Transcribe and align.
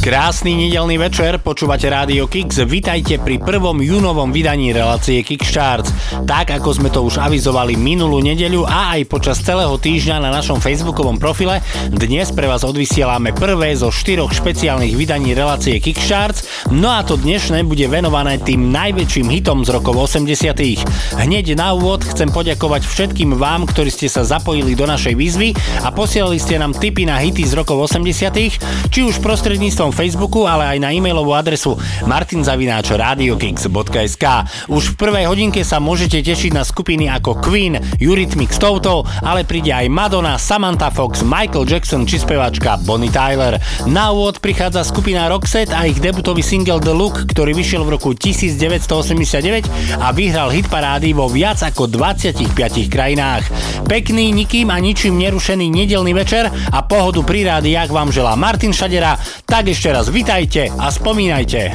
Krásny 0.00 0.56
nedelný 0.56 0.96
večer, 0.96 1.44
počúvate 1.44 1.84
Rádio 1.84 2.24
Kix. 2.24 2.56
Vitajte 2.64 3.20
pri 3.20 3.36
prvom 3.36 3.84
júnovom 3.84 4.32
vydaní 4.32 4.72
relácie 4.72 5.20
Kix 5.20 5.52
Charts. 5.52 5.92
Tak, 6.24 6.56
ako 6.56 6.72
sme 6.72 6.88
to 6.88 7.04
už 7.04 7.20
avizovali 7.20 7.76
minulú 7.76 8.24
nedeľu 8.24 8.64
a 8.64 8.96
aj 8.96 9.04
počas 9.12 9.44
celého 9.44 9.76
týždňa 9.76 10.24
na 10.24 10.32
našom 10.32 10.56
facebookovom 10.56 11.20
profile, 11.20 11.60
dnes 11.92 12.32
pre 12.32 12.48
vás 12.48 12.64
odvysielame 12.64 13.36
prvé 13.36 13.76
zo 13.76 13.92
štyroch 13.92 14.32
špeciálnych 14.32 14.96
vydaní 14.96 15.36
relácie 15.36 15.76
Kix 15.84 16.00
Charts, 16.08 16.48
no 16.72 16.88
a 16.88 17.04
to 17.04 17.20
dnešné 17.20 17.60
bude 17.68 17.84
venované 17.84 18.40
tým 18.40 18.72
najväčším 18.72 19.28
hitom 19.28 19.68
z 19.68 19.76
rokov 19.76 20.16
80. 20.16 21.20
Hneď 21.20 21.60
na 21.60 21.76
úvod 21.76 22.08
chcem 22.08 22.32
poďakovať 22.32 22.88
všetkým 22.88 23.36
vám, 23.36 23.68
ktorí 23.68 23.92
ste 23.92 24.08
sa 24.08 24.24
zapojili 24.24 24.72
do 24.72 24.88
našej 24.88 25.12
výzvy 25.12 25.52
a 25.84 25.92
posielali 25.92 26.40
ste 26.40 26.56
nám 26.56 26.72
tipy 26.72 27.04
na 27.04 27.20
hity 27.20 27.44
z 27.44 27.52
rokov 27.52 27.92
80. 27.92 28.88
či 28.88 29.00
už 29.04 29.20
prostredníctvom 29.20 29.89
našom 29.90 29.98
Facebooku, 29.98 30.46
ale 30.46 30.78
aj 30.78 30.80
na 30.86 30.94
e-mailovú 30.94 31.34
adresu 31.34 31.74
martinzavináčradiokix.sk. 32.06 34.24
Už 34.70 34.94
v 34.94 34.96
prvej 34.96 35.26
hodinke 35.26 35.66
sa 35.66 35.82
môžete 35.82 36.22
tešiť 36.22 36.54
na 36.54 36.62
skupiny 36.62 37.10
ako 37.10 37.42
Queen, 37.42 37.74
Eurythmics 37.98 38.62
Toto, 38.62 39.02
ale 39.26 39.42
príde 39.42 39.74
aj 39.74 39.90
Madonna, 39.90 40.38
Samantha 40.38 40.94
Fox, 40.94 41.26
Michael 41.26 41.66
Jackson 41.66 42.06
či 42.06 42.22
speváčka 42.22 42.78
Bonnie 42.86 43.10
Tyler. 43.10 43.58
Na 43.90 44.14
úvod 44.14 44.38
prichádza 44.38 44.86
skupina 44.86 45.26
Roxette 45.26 45.74
a 45.74 45.90
ich 45.90 45.98
debutový 45.98 46.46
single 46.46 46.78
The 46.78 46.94
Look, 46.94 47.26
ktorý 47.34 47.50
vyšiel 47.50 47.82
v 47.82 47.98
roku 47.98 48.14
1989 48.14 49.98
a 49.98 50.14
vyhral 50.14 50.54
hit 50.54 50.70
parády 50.70 51.10
vo 51.10 51.26
viac 51.26 51.66
ako 51.66 51.90
25 51.90 52.46
krajinách. 52.86 53.42
Pekný, 53.90 54.30
nikým 54.30 54.70
a 54.70 54.78
ničím 54.78 55.18
nerušený 55.18 55.66
nedelný 55.66 56.14
večer 56.14 56.46
a 56.46 56.78
pohodu 56.86 57.26
pri 57.26 57.50
rádiách 57.50 57.90
vám 57.90 58.14
želá 58.14 58.38
Martin 58.38 58.70
Šadera, 58.70 59.18
tak 59.48 59.72
ešte 59.72 59.79
ešte 59.80 59.96
raz 59.96 60.12
vitajte 60.12 60.68
a 60.76 60.92
spomínajte. 60.92 61.72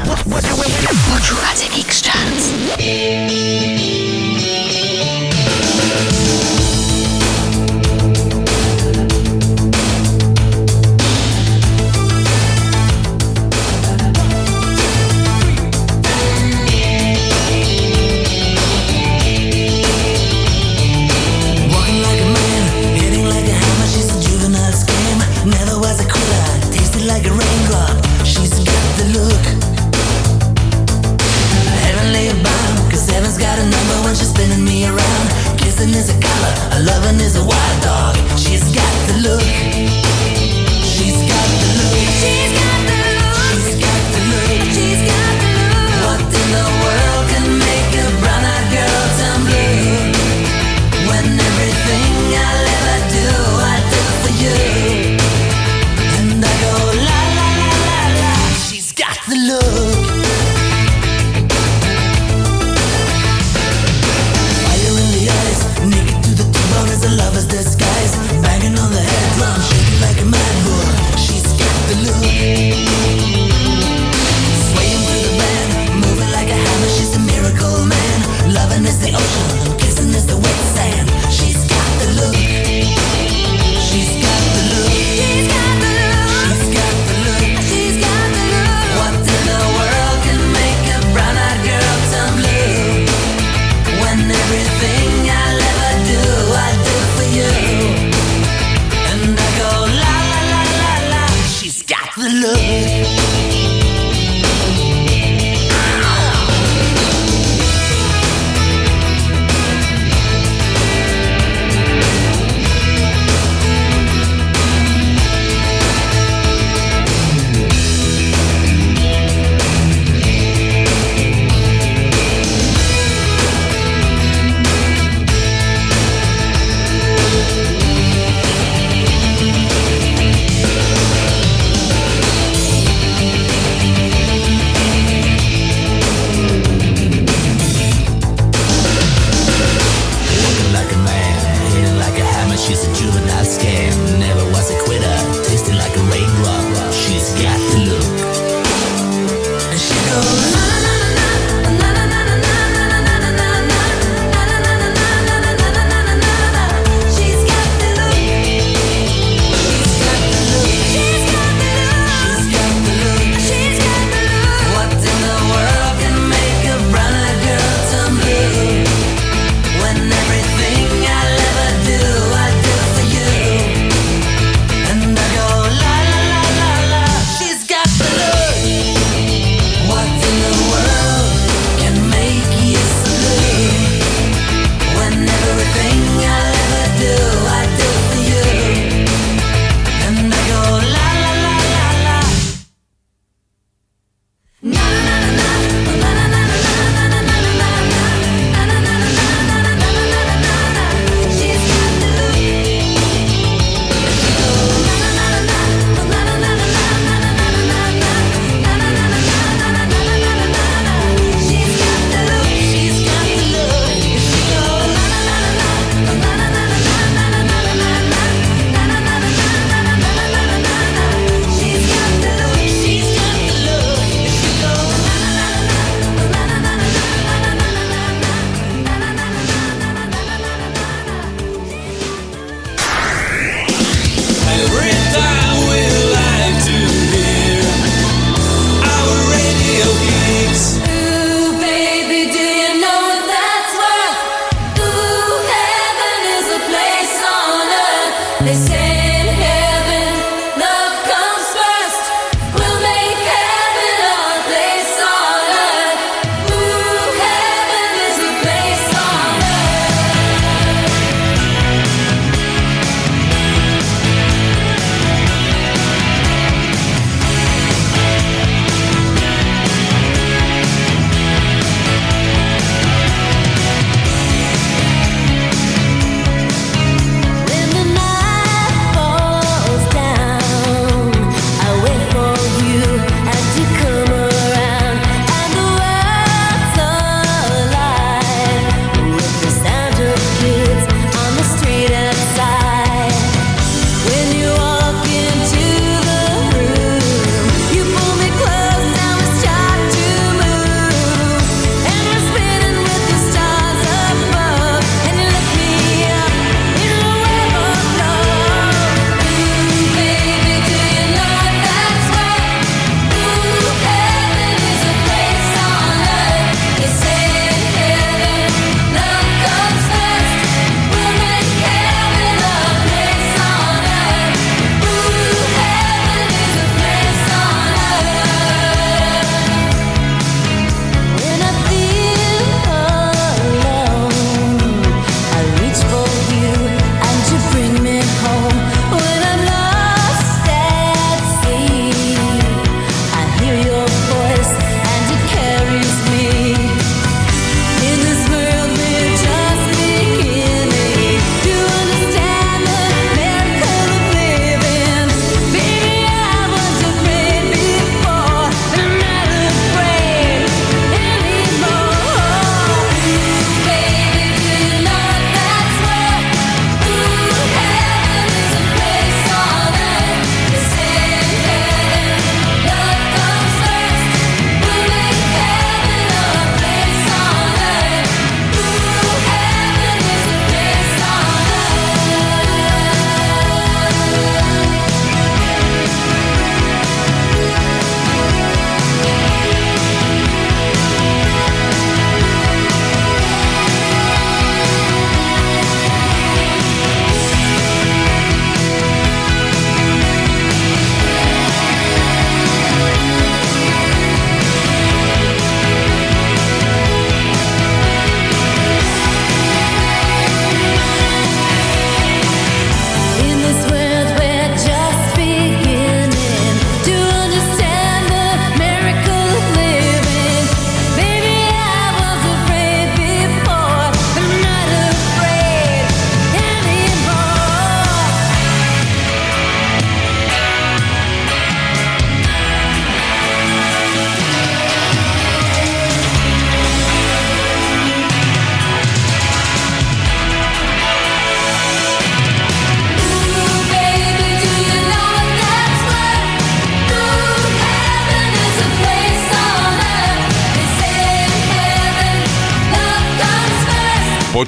Počúvate 1.10 1.66
Charts. 2.06 2.54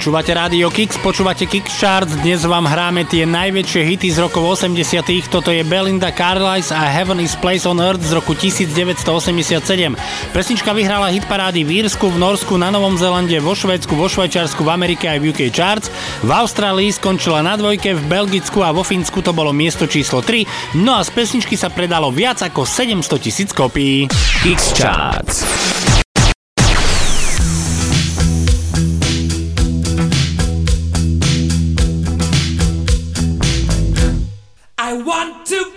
Počúvate 0.08 0.40
Radio 0.40 0.72
Kix, 0.72 0.96
počúvate 1.04 1.44
Charts, 1.68 2.16
dnes 2.24 2.48
vám 2.48 2.64
hráme 2.64 3.04
tie 3.04 3.28
najväčšie 3.28 3.82
hity 3.84 4.08
z 4.16 4.24
rokov 4.24 4.56
80 4.56 5.04
Toto 5.28 5.52
je 5.52 5.68
Belinda 5.68 6.16
Carlisle 6.16 6.72
a 6.72 6.88
Heaven 6.88 7.20
is 7.20 7.36
Place 7.36 7.68
on 7.68 7.76
Earth 7.84 8.08
z 8.08 8.16
roku 8.16 8.32
1987. 8.32 9.04
Pesnička 10.32 10.72
vyhrala 10.72 11.12
hit 11.12 11.28
parády 11.28 11.68
v 11.68 11.84
Írsku, 11.84 12.08
v 12.08 12.24
Norsku, 12.24 12.56
na 12.56 12.72
Novom 12.72 12.96
Zelande, 12.96 13.36
vo 13.44 13.52
Švédsku, 13.52 14.00
vo 14.00 14.08
Švajčiarsku, 14.08 14.64
v 14.64 14.72
Amerike 14.72 15.12
aj 15.12 15.20
v 15.20 15.36
UK 15.36 15.52
Charts. 15.52 15.92
V 16.24 16.32
Austrálii 16.32 16.88
skončila 16.88 17.44
na 17.44 17.60
dvojke, 17.60 17.92
v 17.92 18.04
Belgicku 18.08 18.64
a 18.64 18.72
vo 18.72 18.88
Fínsku 18.88 19.20
to 19.20 19.36
bolo 19.36 19.52
miesto 19.52 19.92
číslo 19.92 20.24
3. 20.24 20.80
No 20.80 20.96
a 20.96 21.04
z 21.04 21.12
pesničky 21.12 21.60
sa 21.60 21.68
predalo 21.68 22.16
viac 22.16 22.40
ako 22.40 22.64
700 22.64 23.12
tisíc 23.20 23.52
kopií. 23.52 24.08
Kix 24.40 24.72
Charts. 24.72 25.77
to 35.48 35.77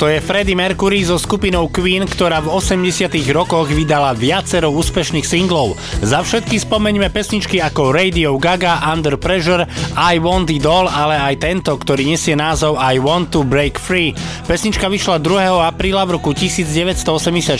Freddie 0.00 0.56
Mercury 0.56 1.04
so 1.04 1.20
skupinou 1.20 1.68
Queen, 1.68 2.08
ktorá 2.08 2.40
v 2.40 2.48
80 2.56 3.12
rokoch 3.36 3.68
vydala 3.68 4.16
viacero 4.16 4.72
úspešných 4.72 5.28
singlov. 5.28 5.76
Za 6.00 6.24
všetky 6.24 6.56
spomeňme 6.56 7.12
pesničky 7.12 7.60
ako 7.60 7.92
Radio 7.92 8.40
Gaga, 8.40 8.80
Under 8.88 9.20
Pressure, 9.20 9.68
I 9.96 10.22
Want 10.22 10.50
It 10.54 10.62
All, 10.66 10.86
ale 10.86 11.18
aj 11.18 11.42
tento, 11.42 11.74
ktorý 11.74 12.06
nesie 12.06 12.38
názov 12.38 12.78
I 12.78 13.02
Want 13.02 13.34
to 13.34 13.42
Break 13.42 13.76
Free. 13.76 14.14
Pesnička 14.46 14.86
vyšla 14.86 15.18
2. 15.18 15.66
apríla 15.66 16.06
v 16.06 16.18
roku 16.18 16.30
1984 16.30 17.58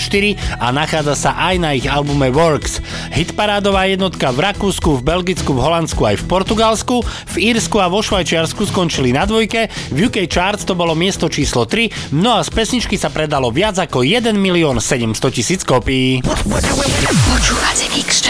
a 0.63 0.67
nachádza 0.71 1.15
sa 1.19 1.31
aj 1.51 1.55
na 1.59 1.75
ich 1.75 1.91
albume 1.91 2.31
Works. 2.31 2.79
Hitparádová 3.11 3.91
jednotka 3.91 4.31
v 4.31 4.47
Rakúsku, 4.47 4.99
v 4.99 5.03
Belgicku, 5.03 5.51
v 5.57 5.61
Holandsku 5.61 6.03
aj 6.07 6.23
v 6.23 6.25
Portugalsku, 6.31 6.97
v 7.05 7.37
Írsku 7.51 7.77
a 7.83 7.91
vo 7.91 7.99
Švajčiarsku 8.01 8.71
skončili 8.71 9.11
na 9.11 9.27
dvojke, 9.27 9.67
v 9.91 10.07
UK 10.07 10.31
Charts 10.31 10.63
to 10.63 10.79
bolo 10.79 10.95
miesto 10.95 11.27
číslo 11.27 11.67
3, 11.67 12.15
no 12.15 12.39
a 12.39 12.47
z 12.47 12.51
pesničky 12.55 12.95
sa 12.95 13.11
predalo 13.11 13.51
viac 13.51 13.77
ako 13.83 14.07
1 14.07 14.31
milión 14.39 14.79
700 14.79 15.19
tisíc 15.35 15.61
kopií. 15.67 16.23
Počúvate 16.23 17.85
Mix 17.91 18.23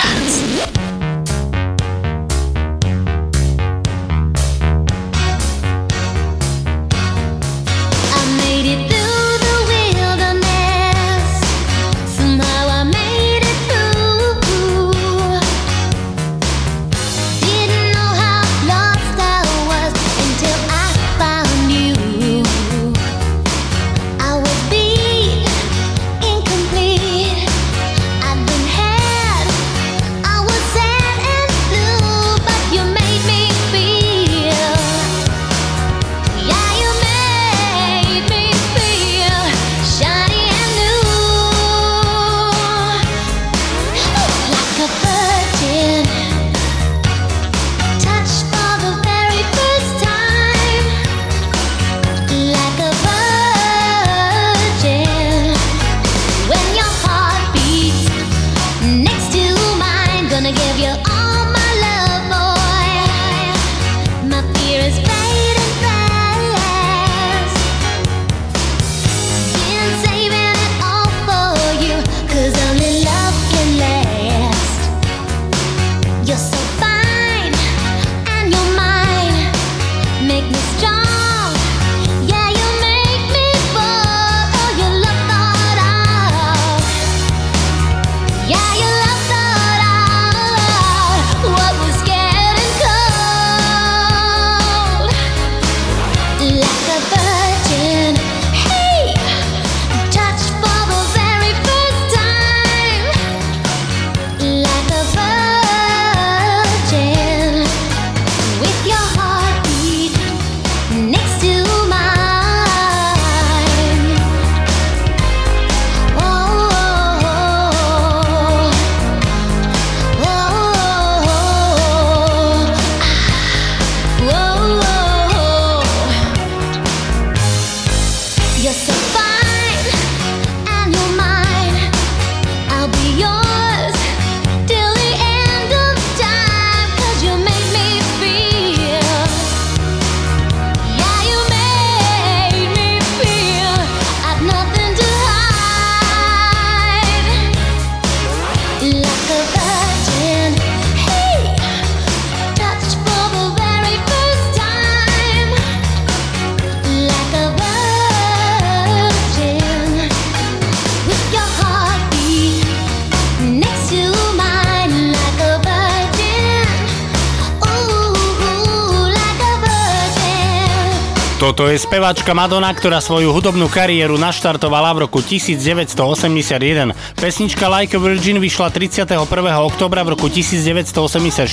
Toto 171.50 171.66
je 171.66 171.82
speváčka 171.82 172.30
Madonna, 172.30 172.70
ktorá 172.70 173.02
svoju 173.02 173.34
hudobnú 173.34 173.66
kariéru 173.66 174.14
naštartovala 174.22 174.94
v 174.94 175.10
roku 175.10 175.18
1981. 175.18 176.94
Pesnička 177.18 177.66
Like 177.66 177.90
a 177.90 177.98
Virgin 177.98 178.38
vyšla 178.38 178.70
31. 178.70 179.18
oktobra 179.58 180.06
v 180.06 180.14
roku 180.14 180.30
1984 180.30 181.50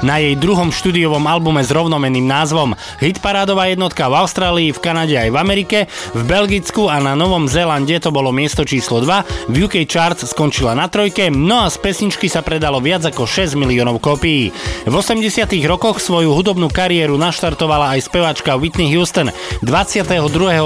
na 0.00 0.16
jej 0.16 0.32
druhom 0.40 0.72
štúdiovom 0.72 1.20
albume 1.28 1.60
s 1.60 1.68
rovnomenným 1.68 2.24
názvom. 2.24 2.72
Hitparádová 3.04 3.68
jednotka 3.68 4.08
v 4.08 4.24
Austrálii, 4.24 4.72
v 4.72 4.80
Kanade 4.80 5.12
aj 5.12 5.28
v 5.28 5.36
Amerike, 5.36 5.78
v 6.16 6.22
Belgicku 6.24 6.88
a 6.88 7.04
na 7.04 7.12
Novom 7.12 7.44
Zélande 7.44 8.00
to 8.00 8.08
bolo 8.08 8.32
miesto 8.32 8.64
číslo 8.64 9.04
2, 9.04 9.52
v 9.52 9.68
UK 9.68 9.84
Charts 9.84 10.24
skončila 10.24 10.72
na 10.72 10.88
trojke, 10.88 11.28
no 11.28 11.60
a 11.60 11.68
z 11.68 11.84
pesničky 11.84 12.32
sa 12.32 12.40
predalo 12.40 12.80
viac 12.80 13.04
ako 13.04 13.28
6 13.28 13.60
miliónov 13.60 14.00
kópií. 14.00 14.48
V 14.88 14.94
80 14.96 15.52
rokoch 15.68 16.00
svoju 16.00 16.32
hudobnú 16.32 16.72
kariéru 16.72 17.20
naštartovala 17.20 17.92
aj 17.92 18.08
speváčka 18.08 18.56
Whitney 18.56 18.88
Houston. 18.96 19.33
22. 19.62 20.20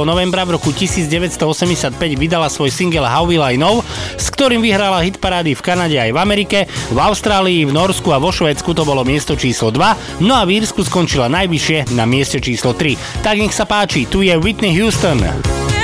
novembra 0.04 0.44
v 0.44 0.58
roku 0.58 0.74
1985 0.74 1.94
vydala 2.18 2.50
svoj 2.50 2.68
single 2.68 3.06
How 3.06 3.24
Will 3.24 3.44
I 3.44 3.56
Know, 3.56 3.80
s 4.18 4.28
ktorým 4.28 4.60
vyhrala 4.60 5.04
hitparády 5.04 5.54
v 5.54 5.64
Kanade 5.64 5.96
aj 5.96 6.10
v 6.12 6.18
Amerike, 6.18 6.58
v 6.92 6.98
Austrálii, 6.98 7.64
v 7.64 7.72
Norsku 7.72 8.10
a 8.10 8.18
vo 8.18 8.34
Švédsku 8.34 8.74
to 8.74 8.82
bolo 8.82 9.06
miesto 9.06 9.38
číslo 9.38 9.72
2, 9.72 10.24
no 10.24 10.34
a 10.34 10.42
v 10.44 10.60
Írsku 10.60 10.82
skončila 10.84 11.30
najvyššie 11.30 11.94
na 11.94 12.04
mieste 12.04 12.42
číslo 12.42 12.74
3. 12.74 13.22
Tak 13.24 13.36
nech 13.38 13.54
sa 13.54 13.64
páči, 13.64 14.04
tu 14.10 14.26
je 14.26 14.34
Whitney 14.34 14.74
Houston. 14.76 15.77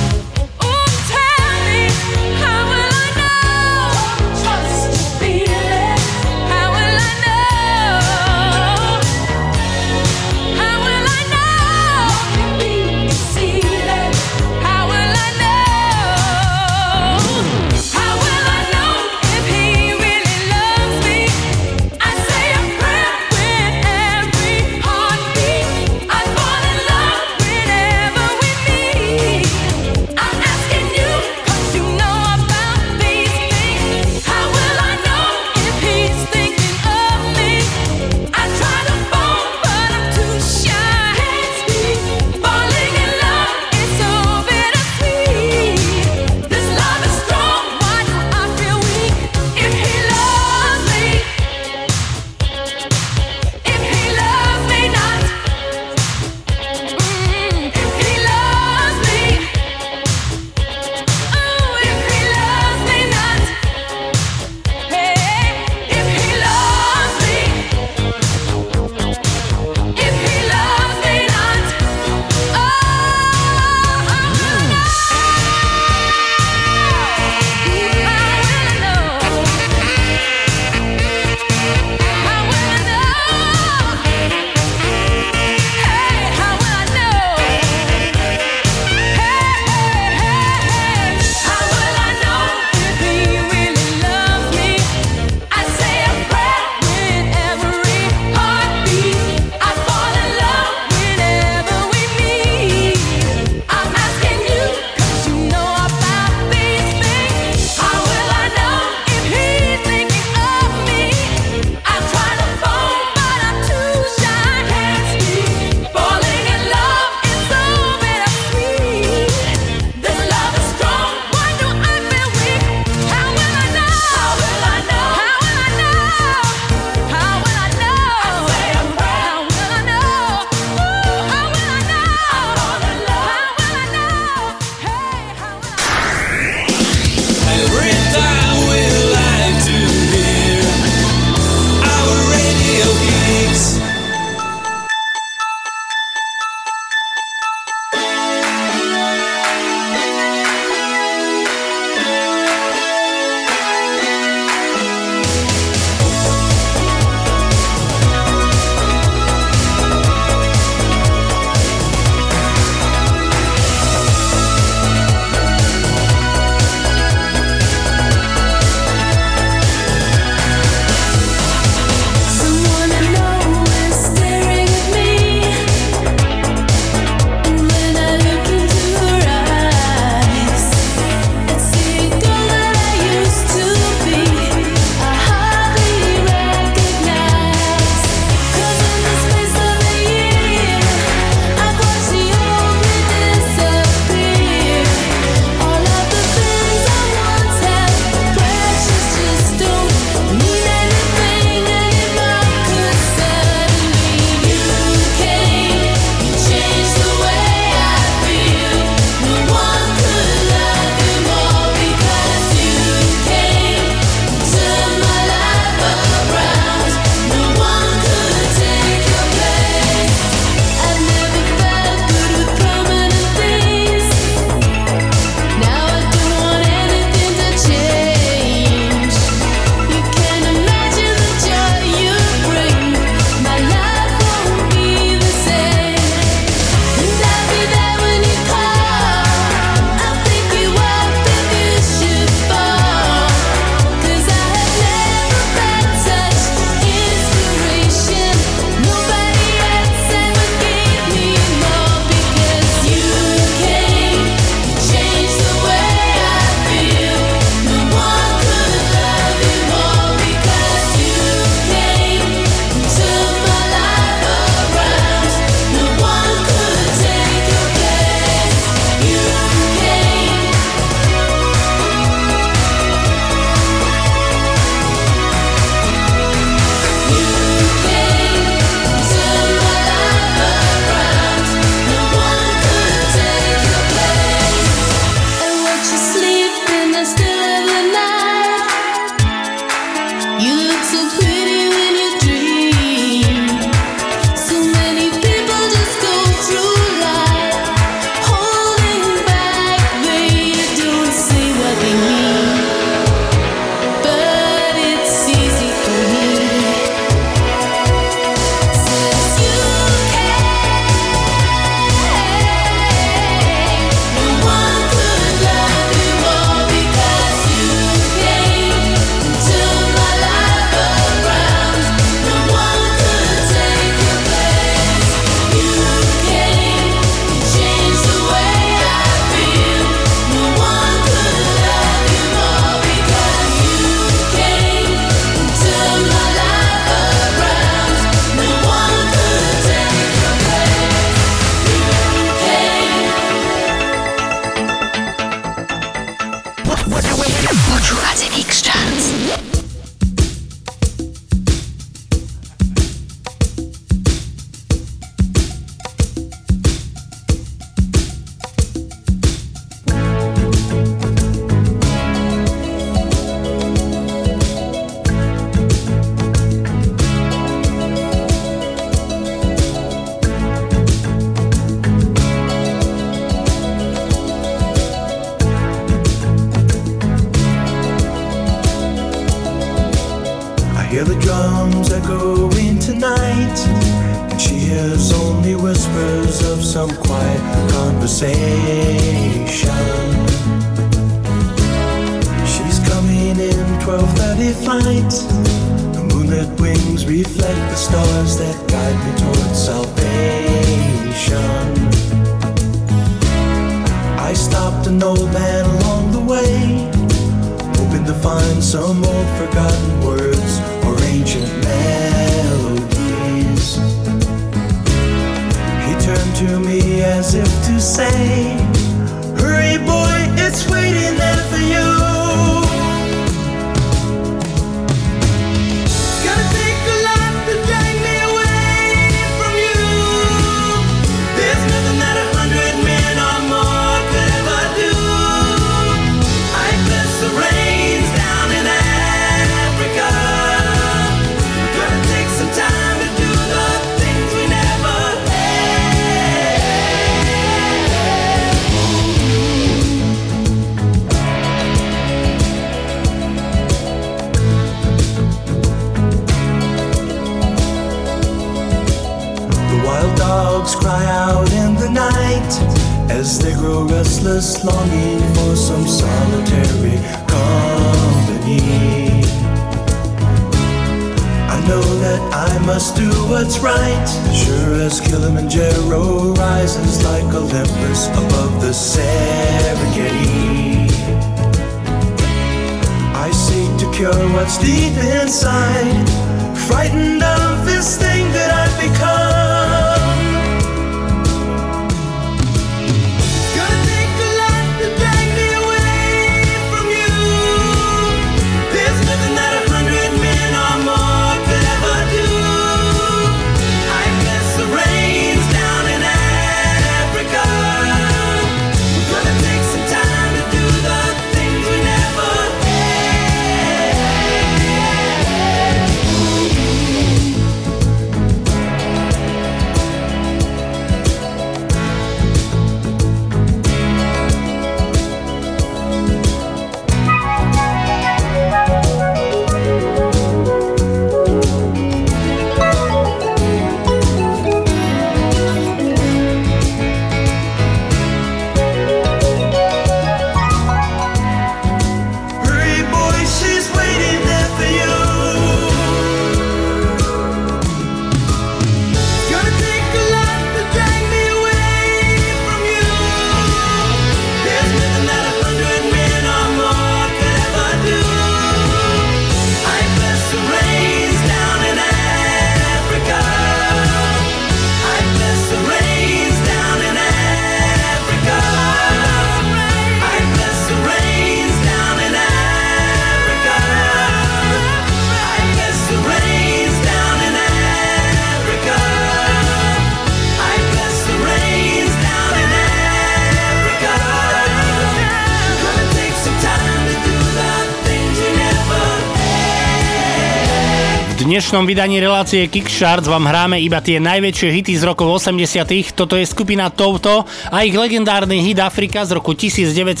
dnešnom 591.52 591.68
vydaní 591.68 592.00
relácie 592.00 592.48
Kickstarts 592.48 593.04
vám 593.04 593.28
hráme 593.28 593.60
iba 593.60 593.76
tie 593.84 594.00
najväčšie 594.00 594.48
hity 594.56 594.72
z 594.72 594.88
rokov 594.88 595.20
80. 595.20 595.92
Toto 595.92 596.16
je 596.16 596.24
skupina 596.24 596.72
Touto 596.72 597.28
a 597.28 597.60
ich 597.60 597.76
legendárny 597.76 598.40
hit 598.40 598.56
Afrika 598.56 599.04
z 599.04 599.12
roku 599.12 599.36
1982. 599.36 600.00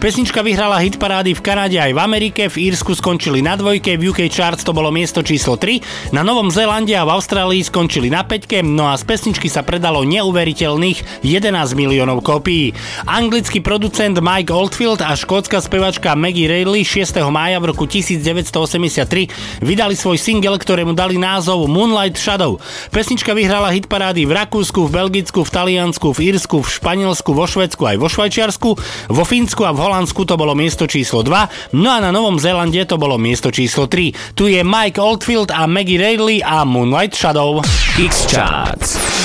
Pesnička 0.00 0.40
vyhrala 0.40 0.80
hit 0.80 0.96
parády 0.96 1.36
v 1.36 1.44
Kanade 1.44 1.76
aj 1.76 1.92
v 1.92 2.00
Amerike, 2.00 2.48
v 2.48 2.72
Írsku 2.72 2.96
skončili 2.96 3.44
na 3.44 3.52
dvojke, 3.52 4.00
v 4.00 4.16
UK 4.16 4.32
Charts 4.32 4.64
to 4.64 4.72
bolo 4.72 4.88
miesto 4.88 5.20
číslo 5.20 5.60
3, 5.60 6.16
na 6.16 6.24
Novom 6.24 6.48
Zélande 6.48 6.96
a 6.96 7.04
v 7.04 7.20
Austrálii 7.20 7.60
skončili 7.60 8.08
na 8.08 8.24
5, 8.24 8.64
no 8.64 8.88
a 8.88 8.96
z 8.96 9.04
pesničky 9.04 9.52
sa 9.52 9.60
predalo 9.60 10.08
neuveriteľných 10.08 11.20
11 11.20 11.52
miliónov 11.76 12.24
kopií. 12.24 12.72
Anglický 13.04 13.60
producent 13.60 14.16
Mike 14.24 14.48
Oldfield 14.48 15.04
a 15.04 15.12
škótska 15.12 15.60
spevačka 15.60 16.16
Maggie 16.16 16.48
Reilly 16.48 16.80
6. 16.80 17.12
mája 17.28 17.60
v 17.60 17.76
roku 17.76 17.84
1983 17.84 19.60
vydali 19.60 19.92
svoj 19.92 20.13
svoj 20.14 20.30
single, 20.30 20.62
ktorému 20.62 20.94
dali 20.94 21.18
názov 21.18 21.66
Moonlight 21.66 22.14
Shadow. 22.14 22.62
Pesnička 22.94 23.34
vyhrala 23.34 23.74
hitparády 23.74 24.30
v 24.30 24.38
Rakúsku, 24.38 24.86
v 24.86 24.94
Belgicku, 24.94 25.42
v 25.42 25.50
Taliansku, 25.50 26.14
v 26.14 26.30
Írsku, 26.30 26.62
v 26.62 26.68
Španielsku, 26.70 27.34
vo 27.34 27.42
Švedsku 27.50 27.82
aj 27.82 27.98
vo 27.98 28.06
Švajčiarsku, 28.06 28.70
vo 29.10 29.24
Fínsku 29.26 29.66
a 29.66 29.74
v 29.74 29.82
Holandsku 29.82 30.22
to 30.22 30.38
bolo 30.38 30.54
miesto 30.54 30.86
číslo 30.86 31.26
2, 31.26 31.74
no 31.74 31.90
a 31.90 31.98
na 31.98 32.14
Novom 32.14 32.38
Zélande 32.38 32.86
to 32.86 32.94
bolo 32.94 33.18
miesto 33.18 33.50
číslo 33.50 33.90
3. 33.90 34.38
Tu 34.38 34.54
je 34.54 34.62
Mike 34.62 35.02
Oldfield 35.02 35.50
a 35.50 35.66
Maggie 35.66 35.98
Reilly 35.98 36.38
a 36.46 36.62
Moonlight 36.62 37.18
Shadow. 37.18 37.58
X-Charts. 37.98 39.23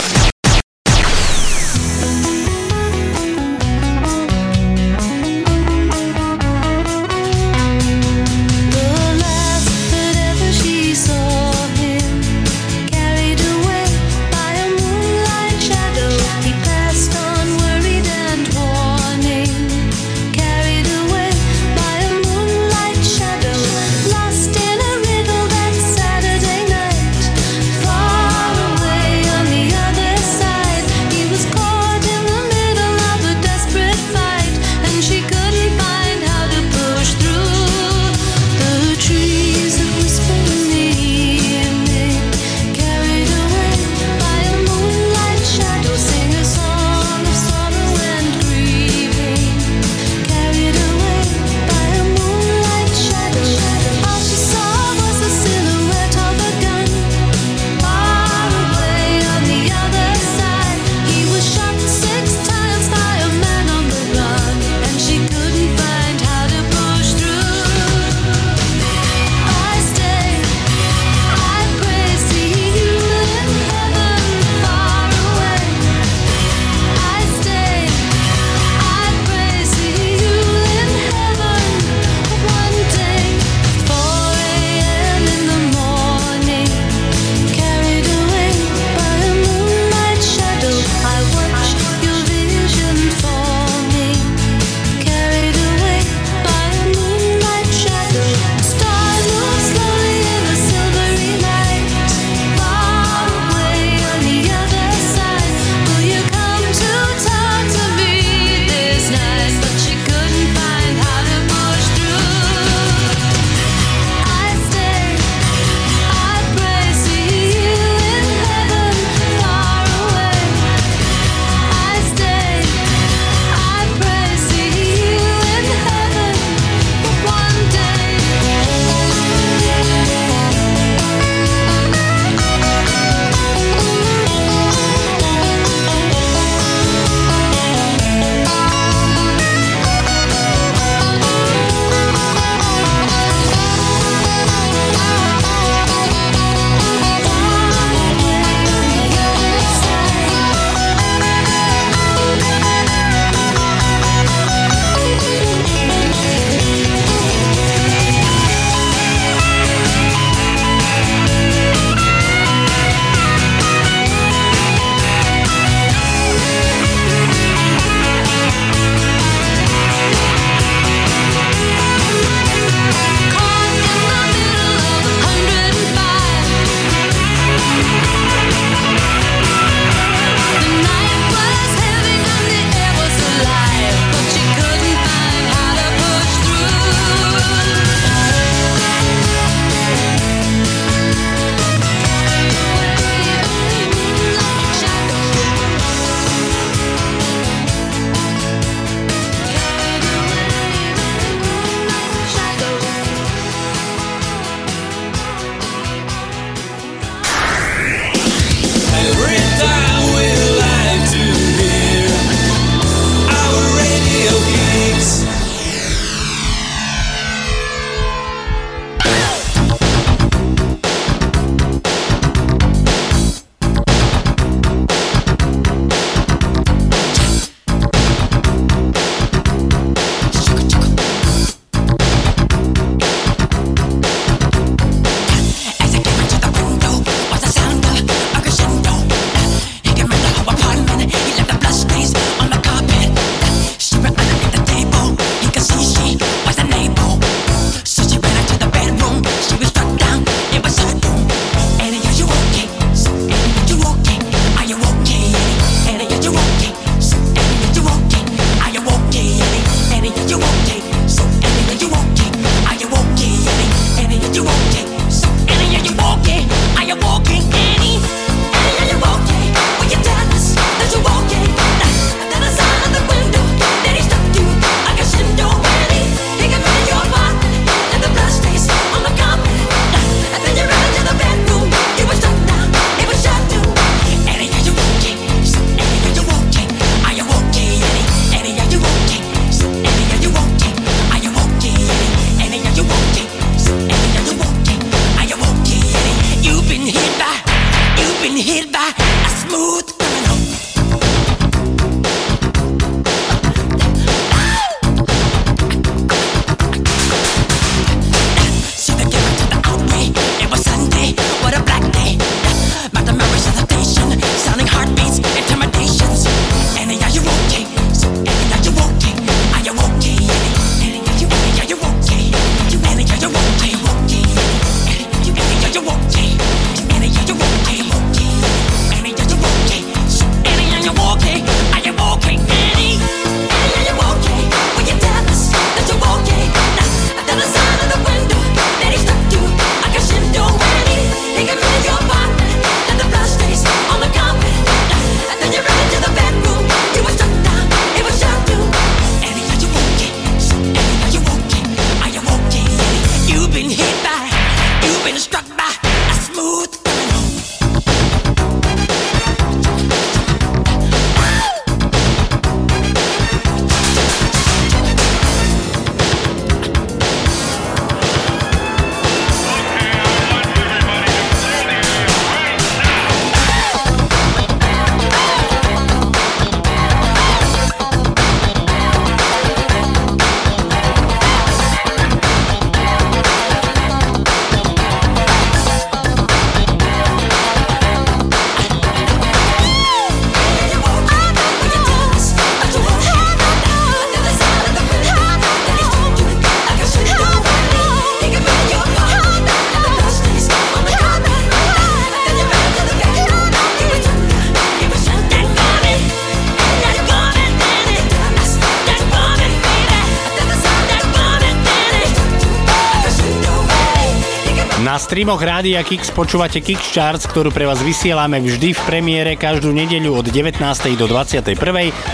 Streamoch 415.20 415.44
Rádia 415.44 415.84
Kix 415.84 416.16
počúvate 416.16 416.64
Kix 416.64 416.96
Charts, 416.96 417.28
ktorú 417.28 417.52
pre 417.52 417.68
vás 417.68 417.84
vysielame 417.84 418.40
vždy 418.40 418.72
v 418.72 418.82
premiére 418.88 419.36
každú 419.36 419.76
nedeľu 419.76 420.24
od 420.24 420.32
19. 420.32 420.64
do 420.96 421.12
21. 421.12 421.60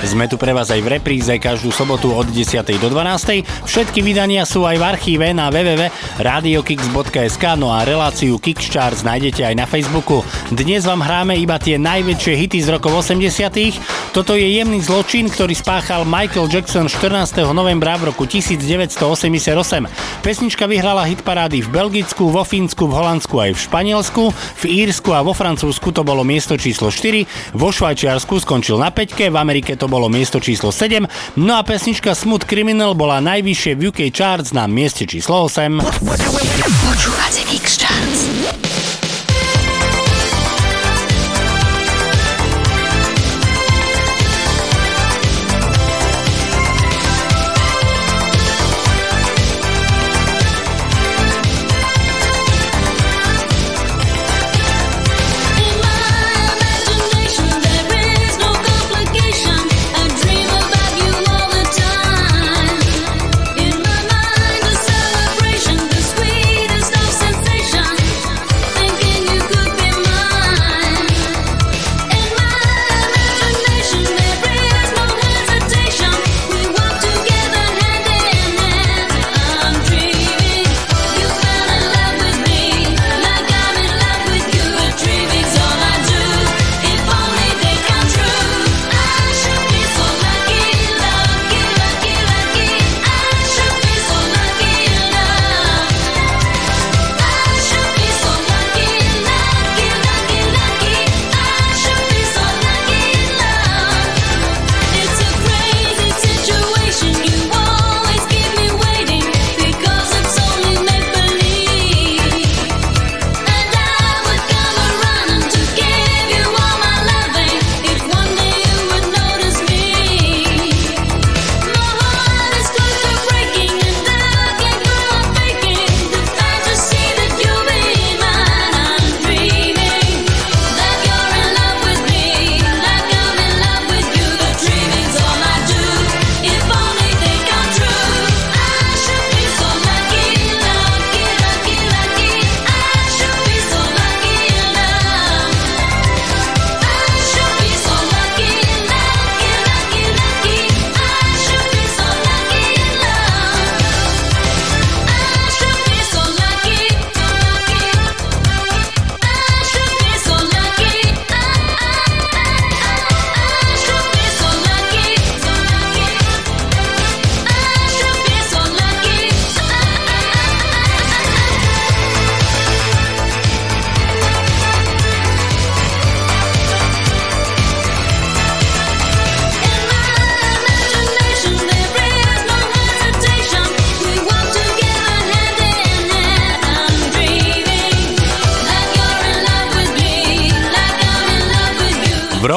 Sme 0.01 0.25
tu 0.25 0.41
pre 0.41 0.57
vás 0.57 0.73
aj 0.73 0.81
v 0.81 0.97
repríze 0.97 1.29
každú 1.37 1.69
sobotu 1.69 2.09
od 2.09 2.25
10. 2.25 2.65
do 2.81 2.89
12. 2.89 3.45
Všetky 3.69 4.01
vydania 4.01 4.41
sú 4.41 4.65
aj 4.65 4.81
v 4.81 4.83
archíve 4.89 5.29
na 5.37 5.53
www.radiokix.sk 5.53 7.45
no 7.61 7.69
a 7.69 7.85
reláciu 7.85 8.41
Kix 8.41 8.73
Charts 8.73 9.05
nájdete 9.05 9.53
aj 9.53 9.53
na 9.53 9.69
Facebooku. 9.69 10.25
Dnes 10.49 10.89
vám 10.89 11.05
hráme 11.05 11.37
iba 11.37 11.61
tie 11.61 11.77
najväčšie 11.77 12.33
hity 12.41 12.57
z 12.65 12.73
rokov 12.73 13.05
80. 13.05 14.17
Toto 14.17 14.33
je 14.33 14.49
jemný 14.49 14.81
zločin, 14.81 15.29
ktorý 15.29 15.53
spáchal 15.53 16.09
Michael 16.09 16.49
Jackson 16.49 16.89
14. 16.89 17.53
novembra 17.53 18.01
v 18.01 18.09
roku 18.09 18.25
1988. 18.25 18.97
Pesnička 20.25 20.65
vyhrala 20.65 21.05
hitparády 21.05 21.61
v 21.61 21.69
Belgicku, 21.69 22.33
vo 22.33 22.41
Fínsku, 22.41 22.89
v 22.89 22.94
Holandsku 22.95 23.35
aj 23.35 23.51
v 23.51 23.59
Španielsku, 23.59 24.23
v 24.31 24.63
Írsku 24.87 25.11
a 25.11 25.19
vo 25.19 25.35
Francúzsku 25.35 25.91
to 25.91 26.07
bolo 26.07 26.23
miesto 26.23 26.55
číslo 26.55 26.87
4, 26.87 27.51
vo 27.51 27.75
Švajčiarsku 27.75 28.39
skončil 28.39 28.79
na 28.79 28.87
5, 28.87 29.35
v 29.35 29.35
Amerike 29.35 29.75
to 29.75 29.91
bolo 29.91 30.07
miesto 30.07 30.39
číslo 30.39 30.71
7, 30.71 31.03
no 31.35 31.53
a 31.59 31.61
pesnička 31.67 32.15
Smooth 32.15 32.47
Criminal 32.47 32.95
bola 32.95 33.19
najvyššie 33.19 33.71
v 33.75 33.81
UK 33.91 33.99
Charts 34.15 34.55
na 34.55 34.63
mieste 34.71 35.03
číslo 35.03 35.51
8. 35.51 35.83
Počúvate 35.83 37.41
Kix 37.51 37.83
Charts. 37.83 38.64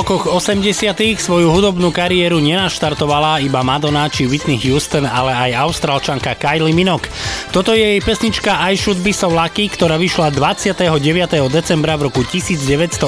rokoch 0.09 0.41
80. 0.41 1.21
svoju 1.21 1.53
hudobnú 1.53 1.93
kariéru 1.93 2.41
nenaštartovala 2.41 3.45
iba 3.45 3.61
Madonna 3.61 4.09
či 4.09 4.25
Whitney 4.25 4.57
Houston, 4.57 5.05
ale 5.05 5.37
aj 5.37 5.69
austrálčanka 5.69 6.33
Kylie 6.33 6.73
Minogue. 6.73 7.13
Toto 7.49 7.73
je 7.73 7.81
jej 7.81 8.03
pesnička 8.05 8.61
I 8.61 8.77
Should 8.77 9.01
Be 9.01 9.09
So 9.09 9.33
Lucky, 9.33 9.73
ktorá 9.73 9.97
vyšla 9.97 10.37
29. 10.37 10.85
decembra 11.49 11.97
v 11.97 12.13
roku 12.13 12.21
1987 12.21 13.01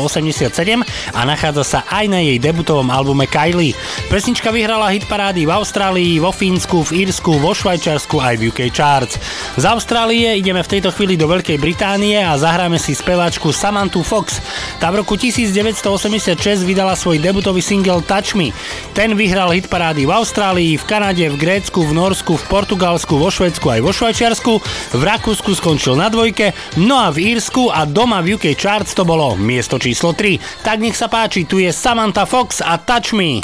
a 1.13 1.21
nachádza 1.29 1.61
sa 1.61 1.81
aj 1.85 2.09
na 2.09 2.25
jej 2.25 2.41
debutovom 2.41 2.89
albume 2.89 3.29
Kylie. 3.29 3.77
Pesnička 4.09 4.49
vyhrala 4.49 4.97
hit 4.97 5.05
parády 5.05 5.45
v 5.45 5.53
Austrálii, 5.53 6.17
vo 6.17 6.33
Fínsku, 6.33 6.81
v 6.89 7.05
Írsku, 7.05 7.37
vo 7.37 7.53
Švajčarsku 7.53 8.17
aj 8.17 8.35
v 8.41 8.49
UK 8.49 8.61
Charts. 8.73 9.21
Z 9.61 9.65
Austrálie 9.69 10.33
ideme 10.41 10.65
v 10.65 10.73
tejto 10.73 10.89
chvíli 10.97 11.21
do 11.21 11.29
Veľkej 11.29 11.61
Británie 11.61 12.17
a 12.17 12.33
zahráme 12.41 12.81
si 12.81 12.97
speváčku 12.97 13.53
Samanthu 13.53 14.01
Fox. 14.01 14.41
Tá 14.81 14.89
v 14.89 15.05
roku 15.05 15.21
1986 15.21 16.65
vydala 16.65 16.97
svoj 16.97 17.21
debutový 17.21 17.61
single 17.61 18.01
Touch 18.09 18.33
Me. 18.33 18.57
Ten 18.97 19.21
vyhral 19.21 19.53
hit 19.53 19.69
parády 19.69 20.09
v 20.09 20.17
Austrálii, 20.17 20.81
v 20.81 20.85
Kanade, 20.89 21.29
v 21.29 21.37
Grécku, 21.37 21.85
v 21.85 21.93
Norsku, 21.93 22.41
v 22.41 22.45
Portugalsku, 22.49 23.21
vo 23.21 23.29
Švedsku 23.29 23.69
aj 23.69 23.85
vo 23.85 23.93
Švajčiarsku 23.93 24.30
Maďarsku, 24.31 24.63
v 24.95 25.03
Rakúsku 25.03 25.51
skončil 25.59 25.99
na 25.99 26.07
dvojke, 26.07 26.55
no 26.79 27.03
a 27.03 27.11
v 27.11 27.35
Írsku 27.35 27.67
a 27.67 27.83
doma 27.83 28.23
v 28.23 28.39
UK 28.39 28.55
Charts 28.55 28.95
to 28.95 29.03
bolo 29.03 29.35
miesto 29.35 29.75
číslo 29.75 30.15
3. 30.15 30.63
Tak 30.63 30.79
nech 30.79 30.95
sa 30.95 31.11
páči, 31.11 31.51
tu 31.51 31.59
je 31.59 31.75
Samantha 31.75 32.23
Fox 32.31 32.63
a 32.63 32.79
Touch 32.79 33.11
Me. 33.11 33.43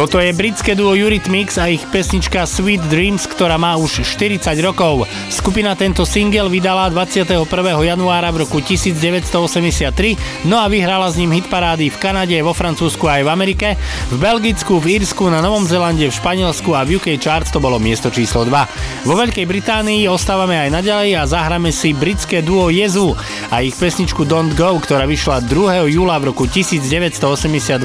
Toto 0.00 0.16
je 0.16 0.32
britské 0.32 0.72
duo 0.72 0.96
Eurythmics 0.96 1.60
a 1.60 1.68
ich 1.68 1.84
pesnička 1.92 2.48
Sweet 2.48 2.88
Dreams, 2.88 3.28
ktorá 3.28 3.60
má 3.60 3.76
už 3.76 4.00
40 4.00 4.48
rokov. 4.64 5.04
Skupina 5.28 5.76
tento 5.76 6.08
single 6.08 6.48
vydala 6.48 6.88
21. 6.88 7.44
januára 7.84 8.32
v 8.32 8.48
roku 8.48 8.64
1983, 8.64 10.48
no 10.48 10.56
a 10.56 10.72
vyhrala 10.72 11.04
s 11.12 11.20
ním 11.20 11.36
hitparády 11.36 11.92
v 11.92 12.00
Kanade, 12.00 12.32
vo 12.40 12.56
Francúzsku 12.56 13.12
aj 13.12 13.28
v 13.28 13.28
Amerike, 13.28 13.68
v 14.08 14.16
Belgicku, 14.16 14.80
v 14.80 14.96
Írsku, 14.96 15.28
na 15.28 15.44
Novom 15.44 15.68
Zelande, 15.68 16.08
v 16.08 16.16
Španielsku 16.16 16.72
a 16.72 16.80
v 16.80 16.96
UK 16.96 17.20
Charts 17.20 17.52
to 17.52 17.60
bolo 17.60 17.76
miesto 17.76 18.08
číslo 18.08 18.48
2. 18.48 19.04
Vo 19.04 19.14
Veľkej 19.20 19.44
Británii 19.44 20.08
ostávame 20.08 20.64
aj 20.64 20.80
naďalej 20.80 21.20
a 21.20 21.28
zahráme 21.28 21.76
si 21.76 21.92
britské 21.92 22.40
duo 22.40 22.72
Jezu 22.72 23.12
a 23.52 23.60
ich 23.60 23.76
pesničku 23.76 24.24
Don't 24.24 24.56
Go, 24.56 24.80
ktorá 24.80 25.04
vyšla 25.04 25.44
2. 25.44 25.92
júla 25.92 26.16
v 26.24 26.32
roku 26.32 26.48
1982. 26.48 27.84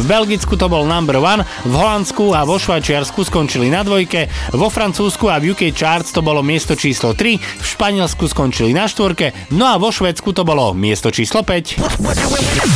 V 0.00 0.02
Belgicku 0.08 0.56
to 0.56 0.64
bol 0.64 0.88
number 0.88 1.20
one 1.20 1.49
v 1.64 1.72
Holandsku 1.72 2.34
a 2.34 2.44
vo 2.44 2.58
Švajčiarsku 2.58 3.24
skončili 3.26 3.70
na 3.70 3.86
dvojke, 3.86 4.26
vo 4.54 4.68
Francúzsku 4.68 5.30
a 5.30 5.38
v 5.38 5.54
UK 5.54 5.70
Charts 5.74 6.14
to 6.14 6.20
bolo 6.20 6.42
miesto 6.42 6.76
číslo 6.76 7.14
3, 7.14 7.38
v 7.38 7.64
Španielsku 7.64 8.26
skončili 8.28 8.74
na 8.74 8.90
štvorke, 8.90 9.54
no 9.54 9.66
a 9.70 9.78
vo 9.78 9.94
Švedsku 9.94 10.34
to 10.34 10.42
bolo 10.42 10.72
miesto 10.76 11.08
číslo 11.14 11.46
5. 11.46 11.78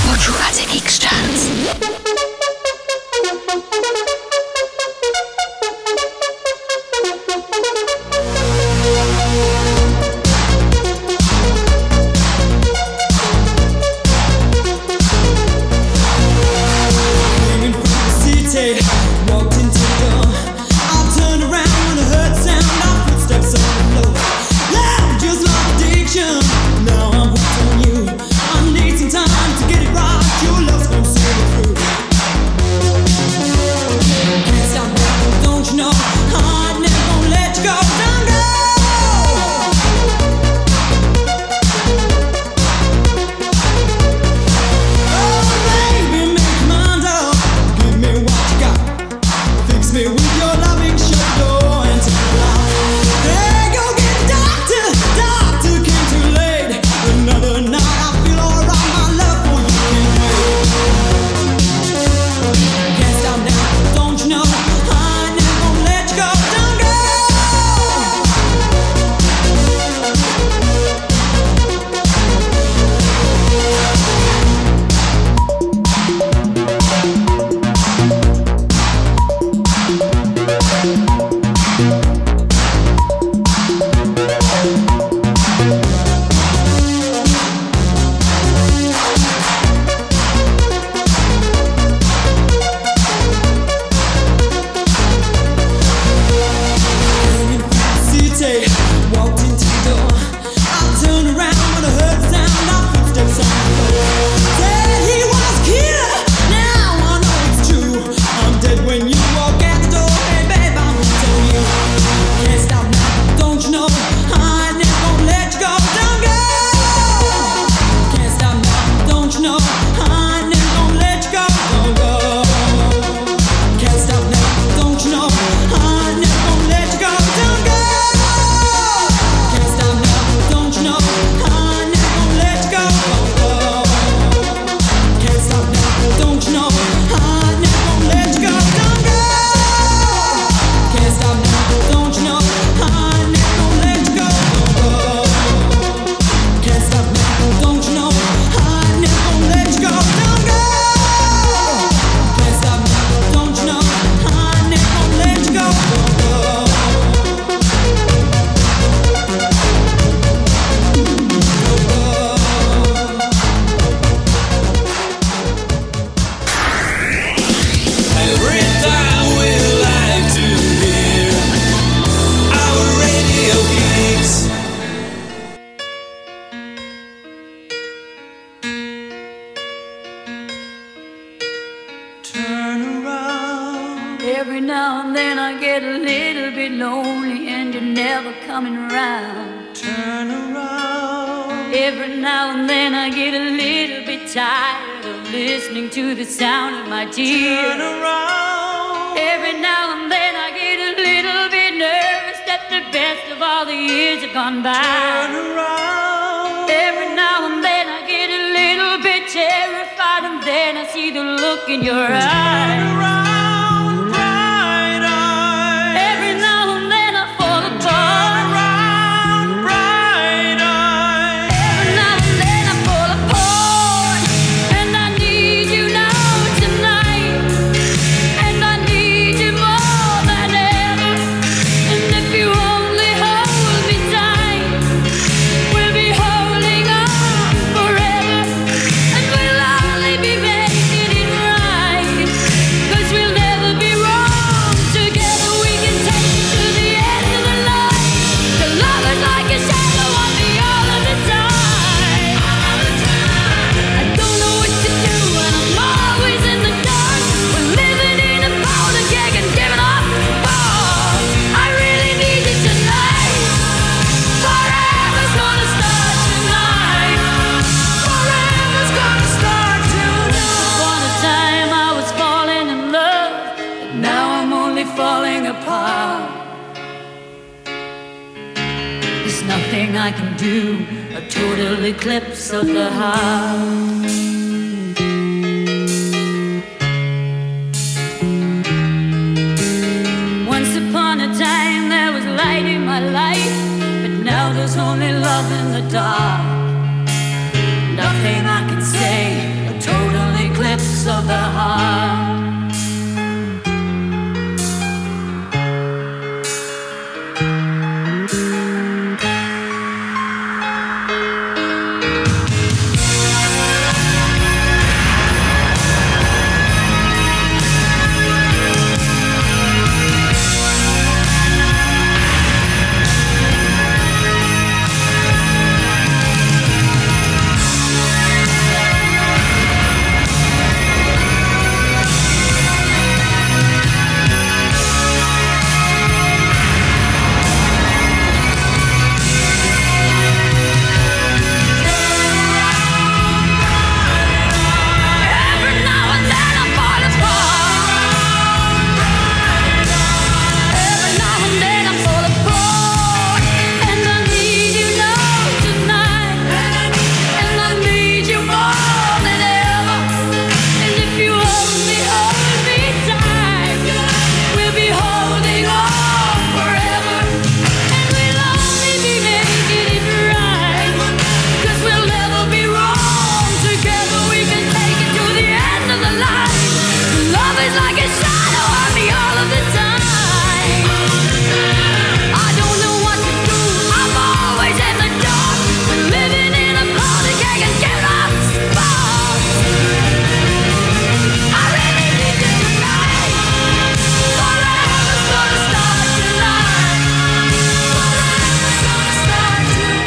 Počúvate 0.06 0.62
X 0.74 0.86
Charts. 1.02 2.13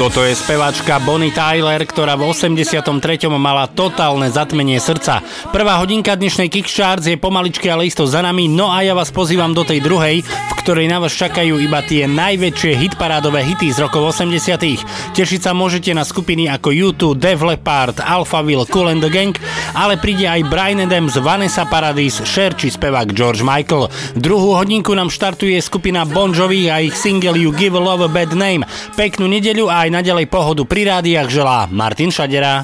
Toto 0.07 0.23
je 0.23 0.39
speváčka 0.39 1.03
Bonnie 1.03 1.35
Tyler, 1.35 1.83
ktorá 1.83 2.15
v 2.15 2.31
83. 2.31 2.79
mala 3.27 3.67
totálne 3.67 4.31
zatmenie 4.31 4.79
srdca. 4.79 5.19
Prvá 5.51 5.83
hodinka 5.83 6.15
dnešnej 6.15 6.47
Kickstarts 6.47 7.11
je 7.11 7.19
pomaličky 7.19 7.67
ale 7.67 7.91
isto 7.91 8.07
za 8.07 8.23
nami, 8.23 8.47
no 8.47 8.71
a 8.71 8.87
ja 8.87 8.95
vás 8.95 9.11
pozývam 9.11 9.51
do 9.51 9.67
tej 9.67 9.83
druhej, 9.83 10.23
v 10.23 10.53
ktorej 10.63 10.87
na 10.87 11.03
vás 11.03 11.11
čakajú 11.11 11.59
iba 11.59 11.83
tie 11.83 12.07
najväčšie 12.07 12.71
hitparádové 12.87 13.51
hity 13.51 13.67
z 13.75 13.83
rokov 13.83 14.15
80. 14.15 15.11
Tešiť 15.11 15.41
sa 15.43 15.51
môžete 15.51 15.91
na 15.91 16.07
skupiny 16.07 16.47
ako 16.55 16.71
U2, 16.71 17.03
Def 17.19 17.43
Leppard, 17.43 17.99
Alphaville, 17.99 18.63
Cool 18.71 18.95
and 18.95 19.03
the 19.03 19.11
Gang, 19.11 19.35
ale 19.75 19.99
príde 19.99 20.23
aj 20.23 20.47
Brian 20.47 20.79
Adams, 20.87 21.19
Vanessa 21.19 21.67
Paradis, 21.67 22.23
Cher 22.23 22.55
či 22.55 22.71
spevák 22.71 23.11
George 23.11 23.43
Michael. 23.43 23.91
Druhú 24.15 24.55
hodinku 24.55 24.95
nám 24.95 25.11
štartuje 25.11 25.59
skupina 25.59 26.07
Bon 26.07 26.31
Jovi 26.31 26.71
a 26.71 26.79
ich 26.79 26.95
single 26.95 27.35
You 27.35 27.51
Give 27.51 27.75
Love 27.75 28.07
a 28.07 28.09
Bad 28.11 28.31
Name. 28.31 28.63
Peknú 28.95 29.27
nedeľu 29.27 29.67
a 29.67 29.83
aj 29.83 29.96
naďalej 29.97 30.29
pohodu 30.29 30.61
pri 30.61 30.85
rádiách 30.85 31.27
želá 31.33 31.65
Martin 31.73 32.13
Šadera. 32.13 32.61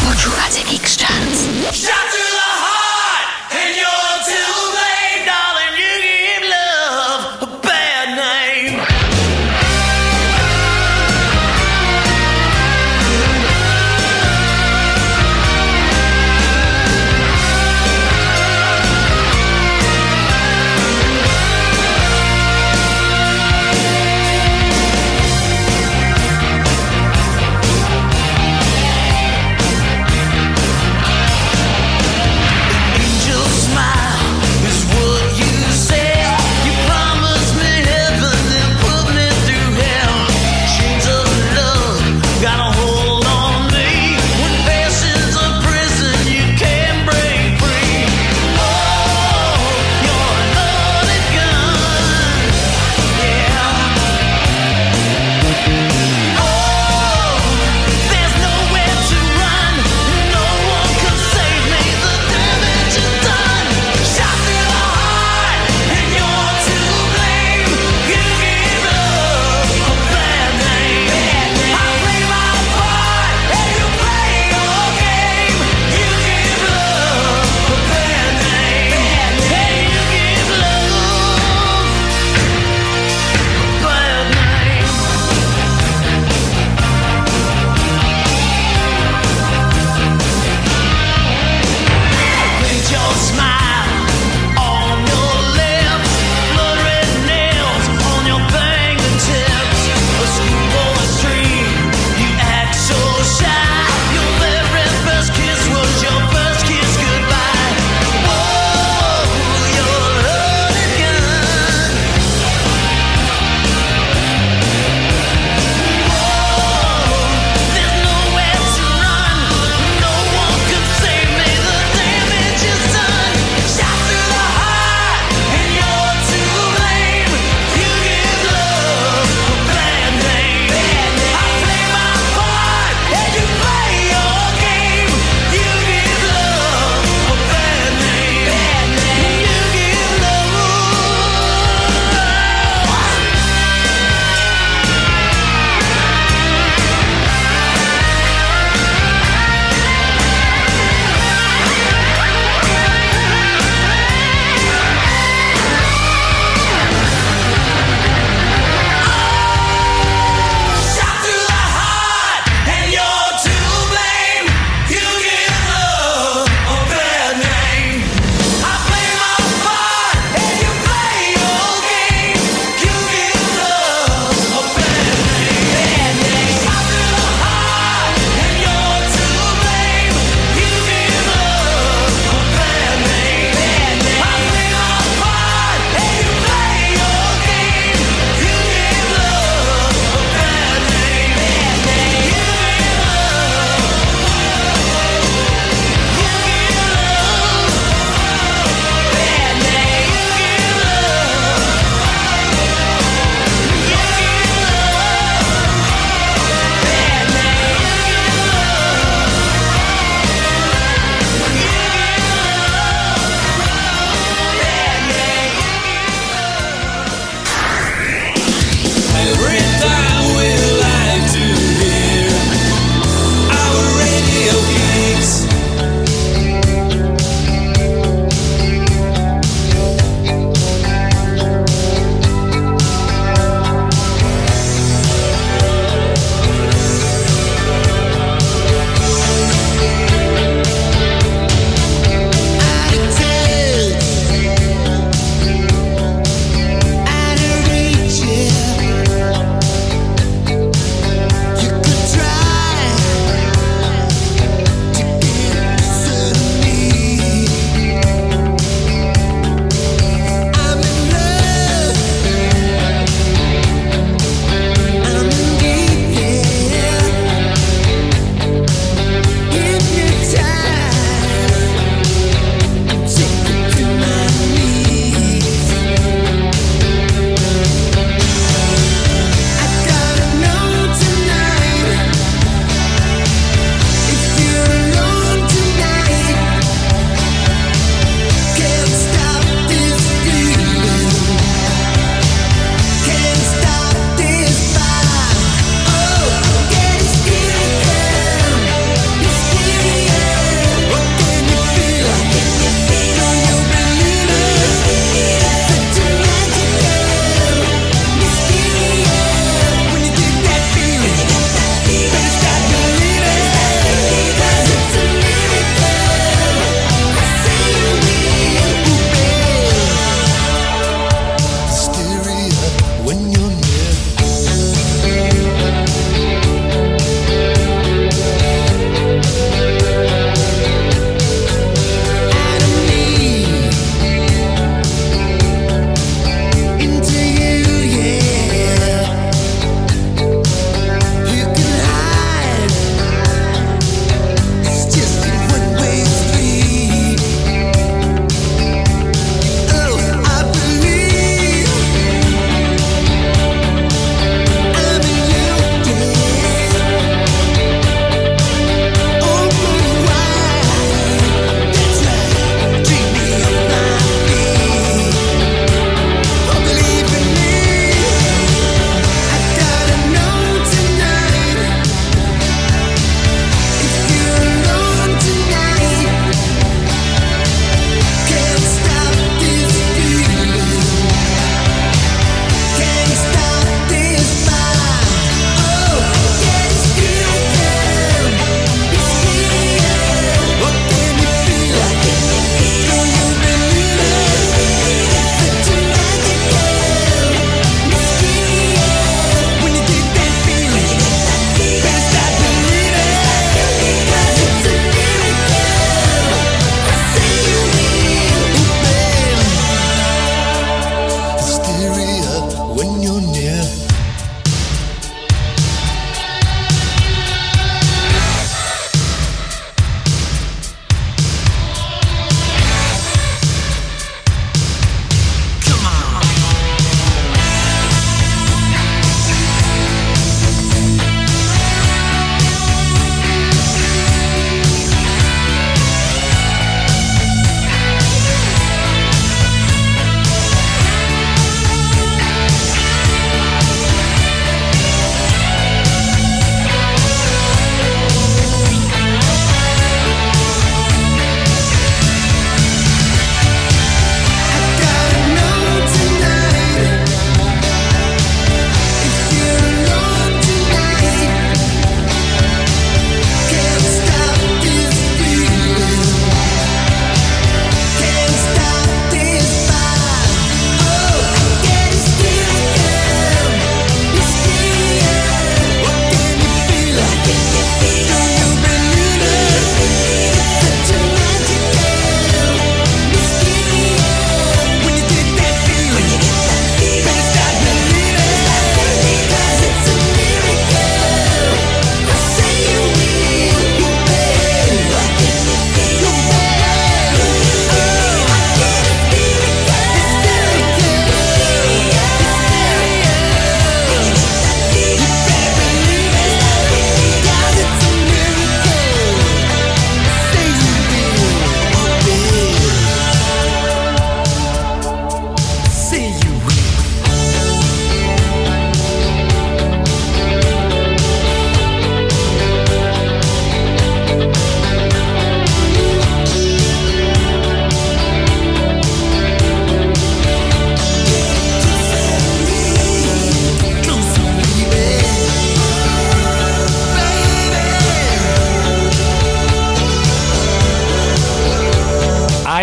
Počúvate 0.00 0.60
Kix 0.64 0.96
Charts. 0.96 2.11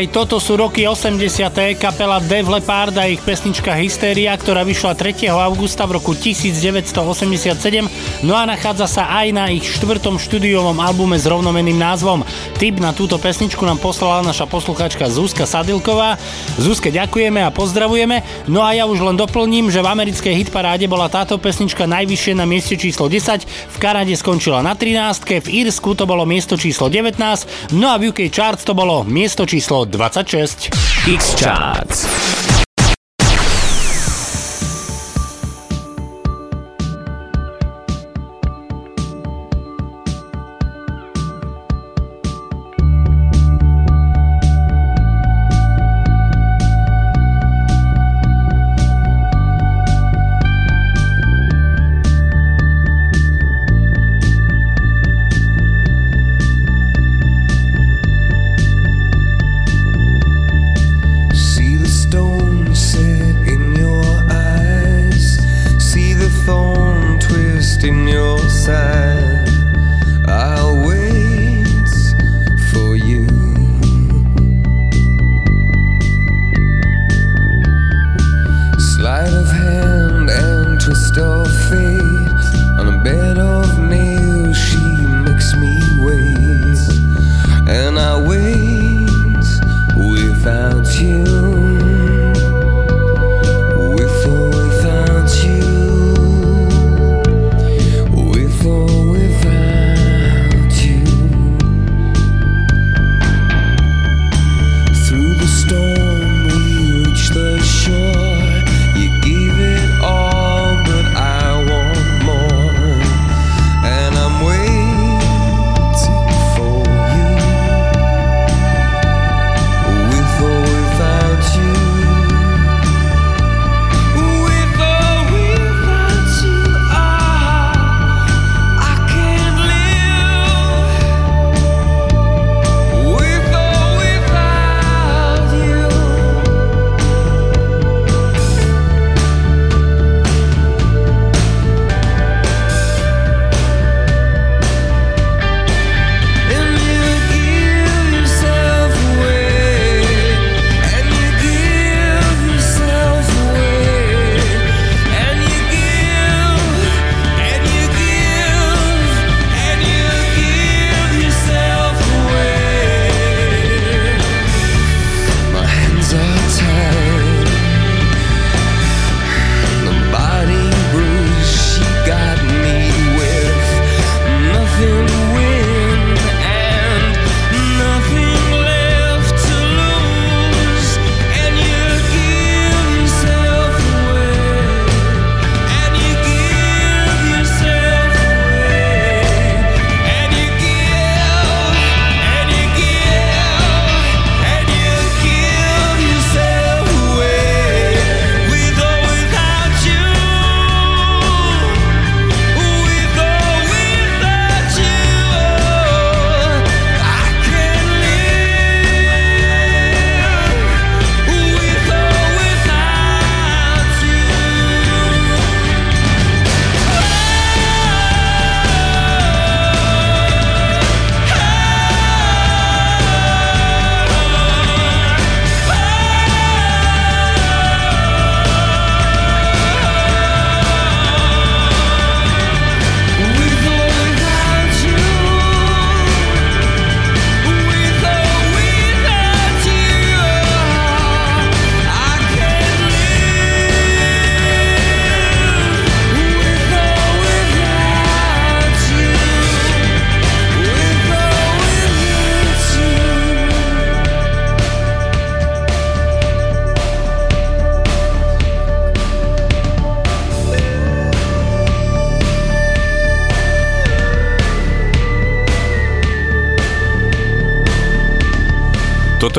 Toto 0.10 0.41
sú 0.41 0.57
roky 0.57 0.89
80. 0.89 1.78
kapela 1.78 2.18
Def 2.18 2.49
Leppard 2.49 2.97
a 2.97 3.05
ich 3.05 3.22
pesnička 3.22 3.78
Hysteria, 3.78 4.34
ktorá 4.34 4.66
vyšla 4.66 4.97
3. 4.97 5.30
augusta 5.30 5.86
v 5.86 6.01
roku 6.01 6.18
1987, 6.18 7.86
no 8.26 8.34
a 8.34 8.43
nachádza 8.49 8.89
sa 8.89 9.03
aj 9.22 9.28
na 9.30 9.45
ich 9.53 9.63
štvrtom 9.63 10.17
štúdiovom 10.17 10.82
albume 10.82 11.15
s 11.15 11.30
rovnomenným 11.30 11.78
názvom. 11.78 12.26
Tip 12.57 12.82
na 12.82 12.91
túto 12.91 13.22
pesničku 13.22 13.61
nám 13.63 13.78
poslala 13.78 14.26
naša 14.26 14.49
poslucháčka 14.49 15.07
Zuzka 15.07 15.45
Sadilková. 15.45 16.17
Zuzke 16.57 16.89
ďakujeme 16.89 17.45
a 17.45 17.53
pozdravujeme. 17.53 18.26
No 18.49 18.65
a 18.65 18.74
ja 18.74 18.89
už 18.89 19.05
len 19.05 19.15
doplním, 19.15 19.70
že 19.70 19.86
v 19.86 19.91
americkej 19.93 20.34
hitparáde 20.41 20.89
bola 20.89 21.05
táto 21.05 21.38
pesnička 21.38 21.86
najvyššie 21.86 22.34
na 22.34 22.49
mieste 22.49 22.74
číslo 22.74 23.05
10, 23.05 23.45
v 23.45 23.78
Kanade 23.78 24.17
skončila 24.17 24.65
na 24.65 24.74
13, 24.74 25.45
v 25.45 25.67
Írsku 25.70 25.93
to 25.93 26.09
bolo 26.09 26.26
miesto 26.26 26.57
číslo 26.57 26.89
19, 26.89 27.78
no 27.78 27.93
a 27.93 28.01
v 28.01 28.09
UK 28.09 28.34
Charts 28.34 28.65
to 28.65 28.74
bolo 28.74 29.05
miesto 29.05 29.45
číslo 29.45 29.86
26. 29.86 30.74
X-Charts. 31.05 31.99
See 31.99 32.09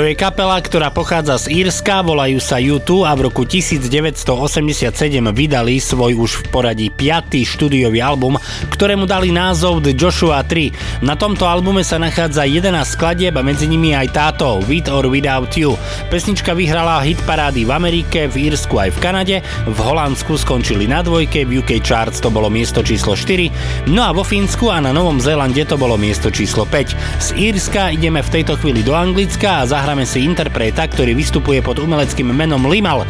To 0.01 0.09
je 0.09 0.17
kapela, 0.17 0.57
ktorá 0.57 0.89
pochádza 0.89 1.37
z 1.45 1.61
Írska, 1.61 2.01
volajú 2.01 2.41
sa 2.41 2.57
U2 2.57 3.05
a 3.05 3.13
v 3.13 3.29
roku 3.29 3.45
1987 3.45 4.97
vydali 5.29 5.77
svoj 5.77 6.17
už 6.25 6.41
v 6.41 6.45
poradí 6.49 6.89
5. 6.89 7.45
štúdiový 7.45 8.01
album, 8.01 8.41
ktorému 8.73 9.05
dali 9.05 9.29
názov 9.29 9.85
The 9.85 9.93
Joshua 9.93 10.41
3. 10.41 11.05
Na 11.05 11.21
tomto 11.21 11.45
albume 11.45 11.85
sa 11.85 12.01
nachádza 12.01 12.49
11 12.49 12.81
skladieb 12.97 13.37
a 13.37 13.45
medzi 13.45 13.69
nimi 13.69 13.93
aj 13.93 14.09
táto 14.17 14.65
With 14.65 14.89
or 14.89 15.05
Without 15.05 15.53
You. 15.61 15.77
Pesnička 16.09 16.57
vyhrala 16.57 17.05
hit 17.05 17.21
parády 17.29 17.69
v 17.69 17.71
Amerike, 17.77 18.25
v 18.25 18.49
Írsku 18.49 18.81
aj 18.81 18.97
v 18.97 18.99
Kanade, 19.05 19.37
v 19.69 19.79
Holandsku 19.85 20.33
skončili 20.41 20.89
na 20.89 21.05
dvojke, 21.05 21.45
v 21.45 21.61
UK 21.61 21.77
Charts 21.85 22.25
to 22.25 22.33
bolo 22.33 22.49
miesto 22.49 22.81
číslo 22.81 23.13
4, 23.13 23.93
no 23.93 24.01
a 24.01 24.17
vo 24.17 24.25
Fínsku 24.25 24.73
a 24.73 24.81
na 24.81 24.97
Novom 24.97 25.21
Zélande 25.21 25.69
to 25.69 25.77
bolo 25.77 26.01
miesto 26.01 26.33
číslo 26.33 26.65
5. 26.65 27.21
Z 27.21 27.37
Írska 27.37 27.93
ideme 27.93 28.25
v 28.25 28.33
tejto 28.41 28.57
chvíli 28.57 28.81
do 28.81 28.97
Anglicka 28.97 29.61
a 29.61 29.69
zahra 29.69 29.90
zahráme 29.91 30.07
si 30.07 30.23
interpreta, 30.23 30.87
ktorý 30.87 31.19
vystupuje 31.19 31.59
pod 31.67 31.83
umeleckým 31.83 32.31
menom 32.31 32.63
Limal. 32.71 33.03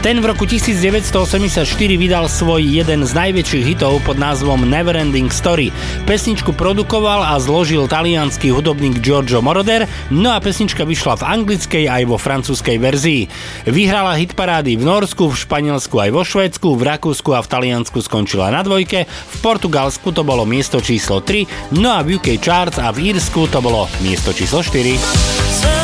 Ten 0.00 0.16
v 0.16 0.32
roku 0.32 0.48
1984 0.48 1.68
vydal 2.00 2.24
svoj 2.24 2.64
jeden 2.64 3.04
z 3.04 3.12
najväčších 3.12 3.76
hitov 3.76 4.00
pod 4.00 4.16
názvom 4.16 4.64
Neverending 4.64 5.28
Story. 5.28 5.68
Pesničku 6.08 6.56
produkoval 6.56 7.20
a 7.20 7.36
zložil 7.36 7.84
talianský 7.84 8.48
hudobník 8.48 9.04
Giorgio 9.04 9.44
Moroder, 9.44 9.84
no 10.08 10.32
a 10.32 10.40
pesnička 10.40 10.88
vyšla 10.88 11.20
v 11.20 11.26
anglickej 11.36 11.84
aj 11.92 12.02
vo 12.08 12.16
francúzskej 12.16 12.80
verzii. 12.80 13.28
Vyhrala 13.68 14.16
hit 14.16 14.32
parády 14.32 14.80
v 14.80 14.88
Norsku, 14.88 15.28
v 15.28 15.36
Španielsku 15.36 16.00
aj 16.00 16.16
vo 16.16 16.24
Švédsku, 16.24 16.68
v 16.80 16.96
Rakúsku 16.96 17.36
a 17.36 17.44
v 17.44 17.50
Taliansku 17.52 18.00
skončila 18.00 18.48
na 18.48 18.64
dvojke, 18.64 19.04
v 19.04 19.36
Portugalsku 19.44 20.16
to 20.16 20.24
bolo 20.24 20.48
miesto 20.48 20.80
číslo 20.80 21.20
3, 21.20 21.76
no 21.76 21.92
a 21.92 22.00
v 22.00 22.16
UK 22.16 22.40
Charts 22.40 22.80
a 22.80 22.88
v 22.88 23.12
Írsku 23.12 23.52
to 23.52 23.60
bolo 23.60 23.84
miesto 24.00 24.32
číslo 24.32 24.64
4. 24.64 25.81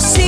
see 0.00 0.27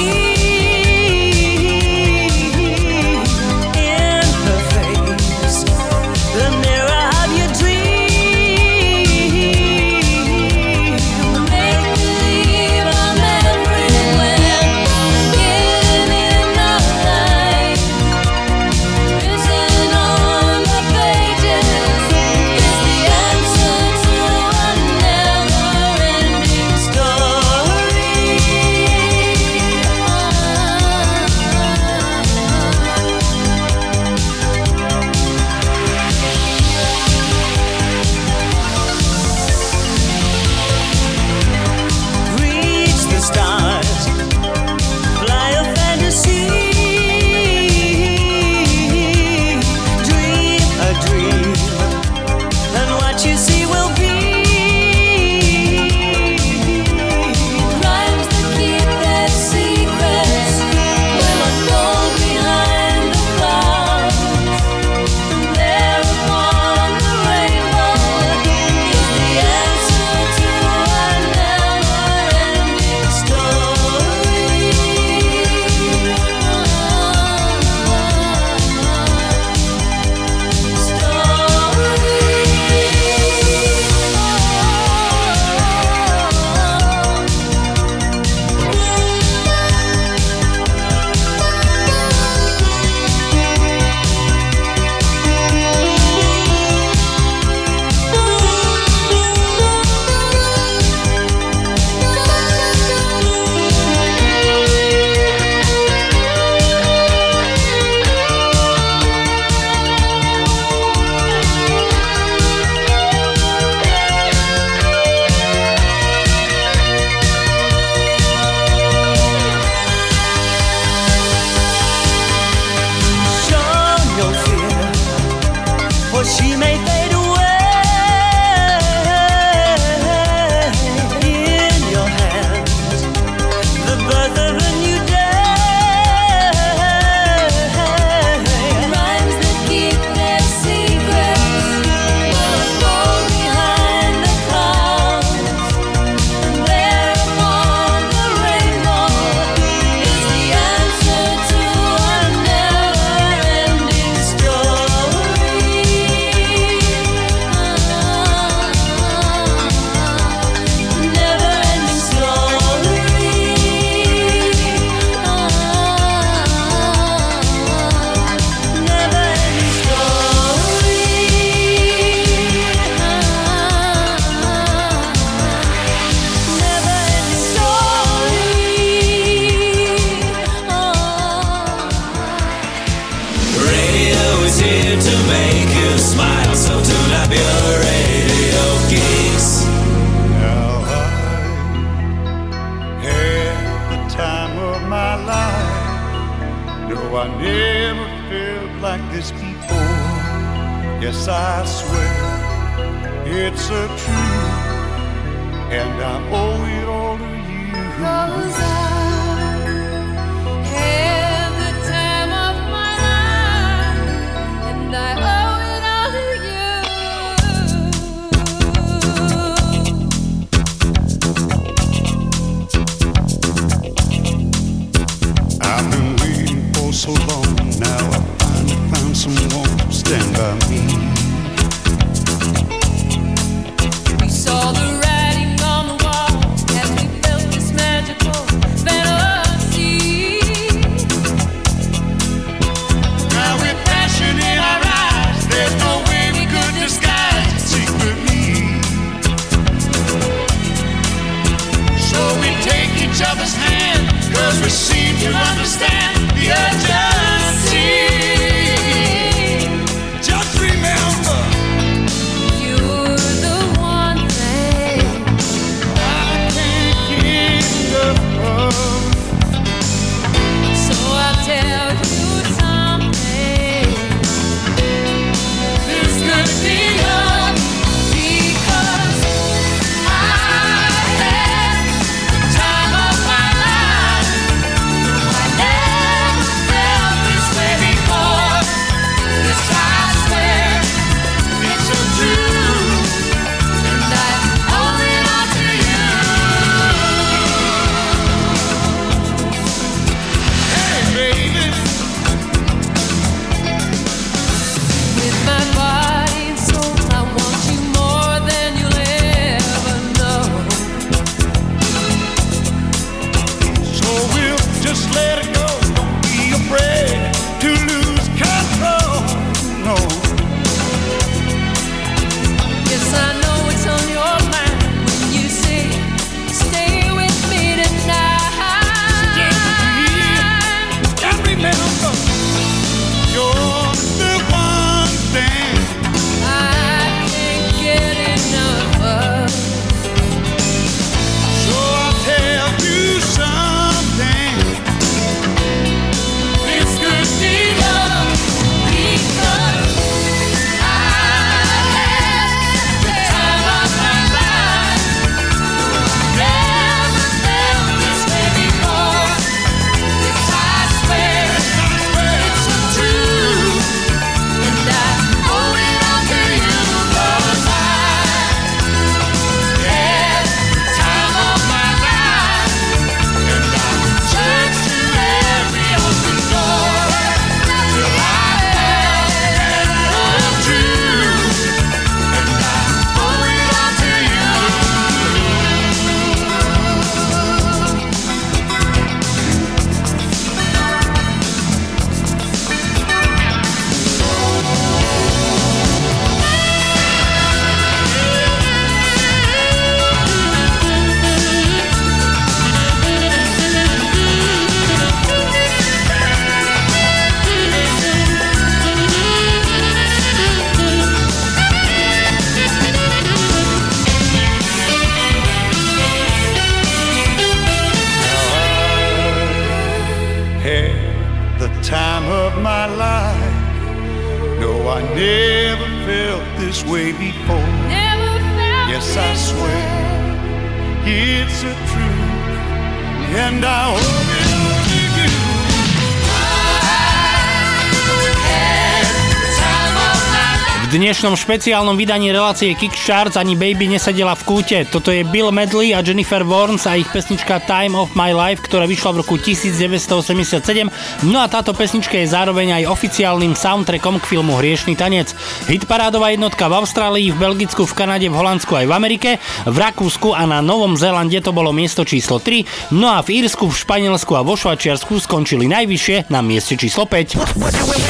dnešnom 441.30 441.46
špeciálnom 441.46 441.94
vydaní 441.94 442.34
relácie 442.34 442.74
Kickcharts 442.74 443.38
ani 443.38 443.54
Baby 443.54 443.86
nesedela 443.86 444.34
v 444.34 444.50
kúte. 444.50 444.82
Toto 444.90 445.14
je 445.14 445.22
Bill 445.22 445.54
Medley 445.54 445.94
a 445.94 446.02
Jennifer 446.02 446.42
Warnes 446.42 446.90
a 446.90 446.98
ich 446.98 447.06
pesnička 447.06 447.62
Time 447.70 447.94
of 447.94 448.18
My 448.18 448.34
Life, 448.34 448.66
ktorá 448.66 448.82
vyšla 448.82 449.14
v 449.14 449.16
roku 449.22 449.38
1987. 449.38 450.90
No 451.30 451.38
a 451.38 451.46
táto 451.46 451.70
pesnička 451.70 452.18
je 452.18 452.26
zároveň 452.26 452.82
aj 452.82 452.90
oficiálnym 452.90 453.54
soundtrackom 453.54 454.18
k 454.18 454.26
filmu 454.26 454.58
Hriešný 454.58 454.98
tanec. 454.98 455.30
Hitparádová 455.70 456.34
jednotka 456.34 456.66
v 456.66 456.82
Austrálii, 456.82 457.30
v 457.30 457.38
Belgicku, 457.38 457.86
v 457.86 457.94
Kanade, 457.94 458.26
v 458.26 458.34
Holandsku 458.34 458.74
aj 458.74 458.90
v 458.90 458.92
Amerike, 458.98 459.30
v 459.70 459.76
Rakúsku 459.78 460.34
a 460.34 460.50
na 460.50 460.58
Novom 460.58 460.98
Zélande 460.98 461.38
to 461.38 461.54
bolo 461.54 461.70
miesto 461.70 462.02
číslo 462.02 462.42
3, 462.42 462.90
no 462.98 463.06
a 463.06 463.22
v 463.22 463.38
Írsku, 463.38 463.70
v 463.70 463.78
Španielsku 463.78 464.34
a 464.34 464.42
vo 464.42 464.58
Švačiarsku 464.58 465.22
skončili 465.22 465.70
najvyššie 465.70 466.26
na 466.26 466.42
mieste 466.42 466.74
číslo 466.74 467.06
5. 467.06 467.38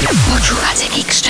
Počúvate 0.08 0.88
Kix 0.88 1.28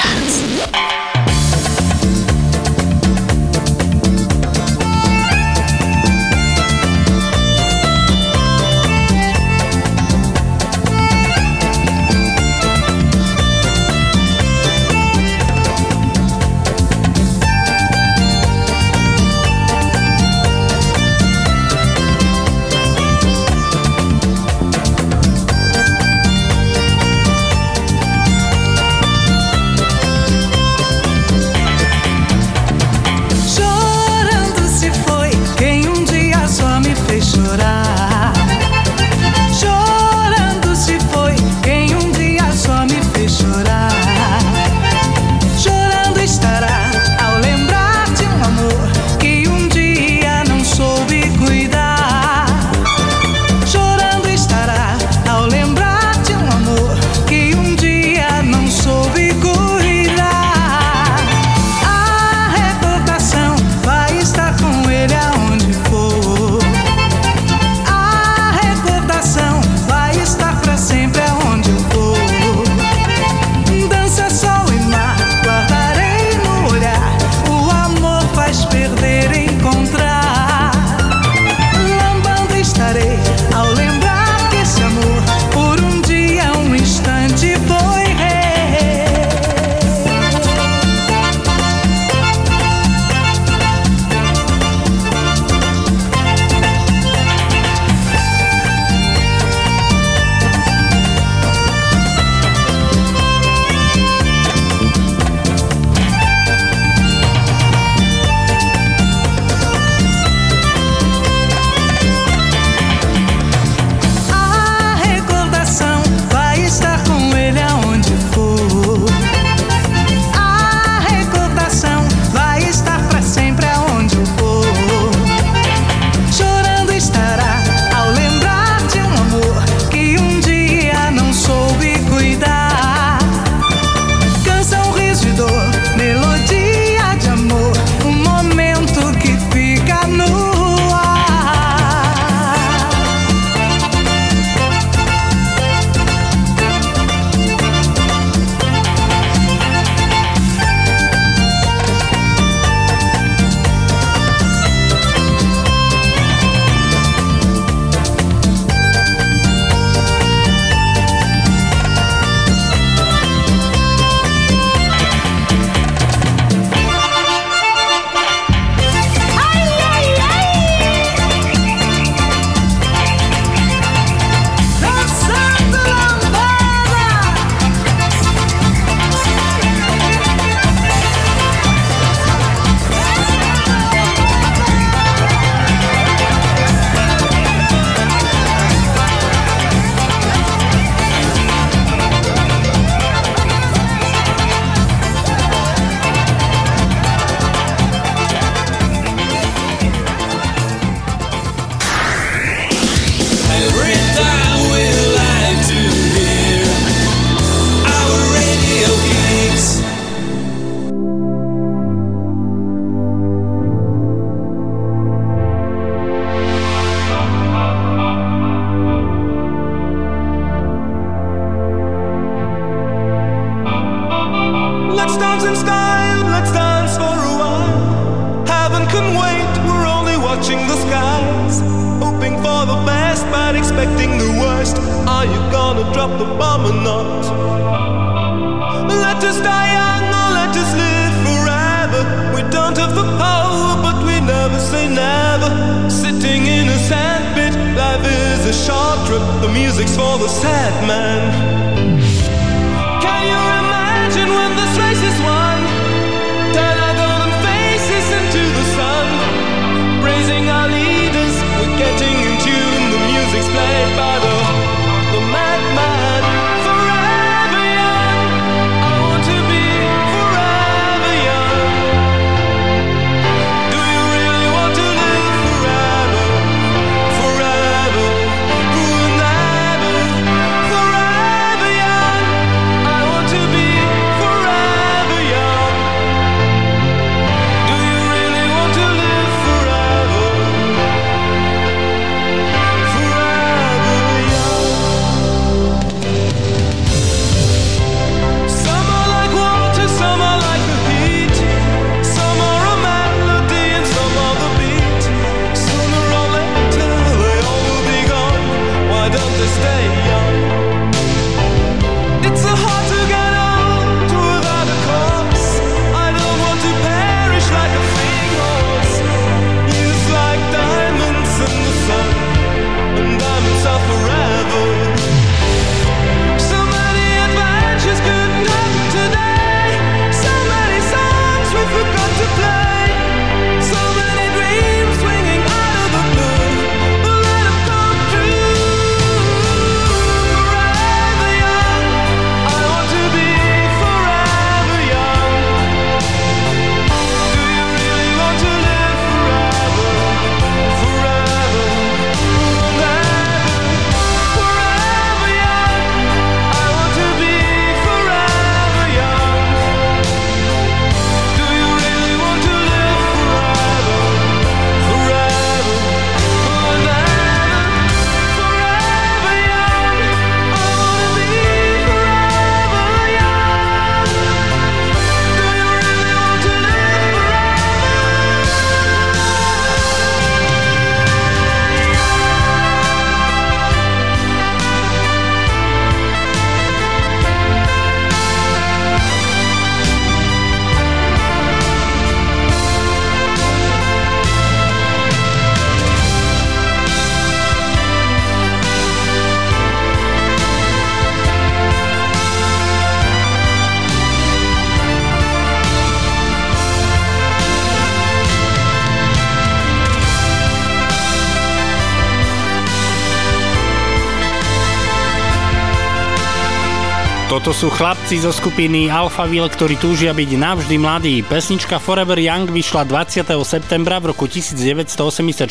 sú 417.60 417.68
chlapci 417.68 418.16
zo 418.16 418.32
skupiny 418.32 418.88
Alpha 418.88 419.28
Will, 419.28 419.44
ktorí 419.44 419.76
túžia 419.76 420.16
byť 420.16 420.32
navždy 420.32 420.80
mladí. 420.80 421.20
Pesnička 421.20 421.76
Forever 421.76 422.16
Young 422.16 422.48
vyšla 422.48 422.88
20. 422.88 423.28
septembra 423.44 424.00
v 424.00 424.16
roku 424.16 424.24
1984 424.24 425.44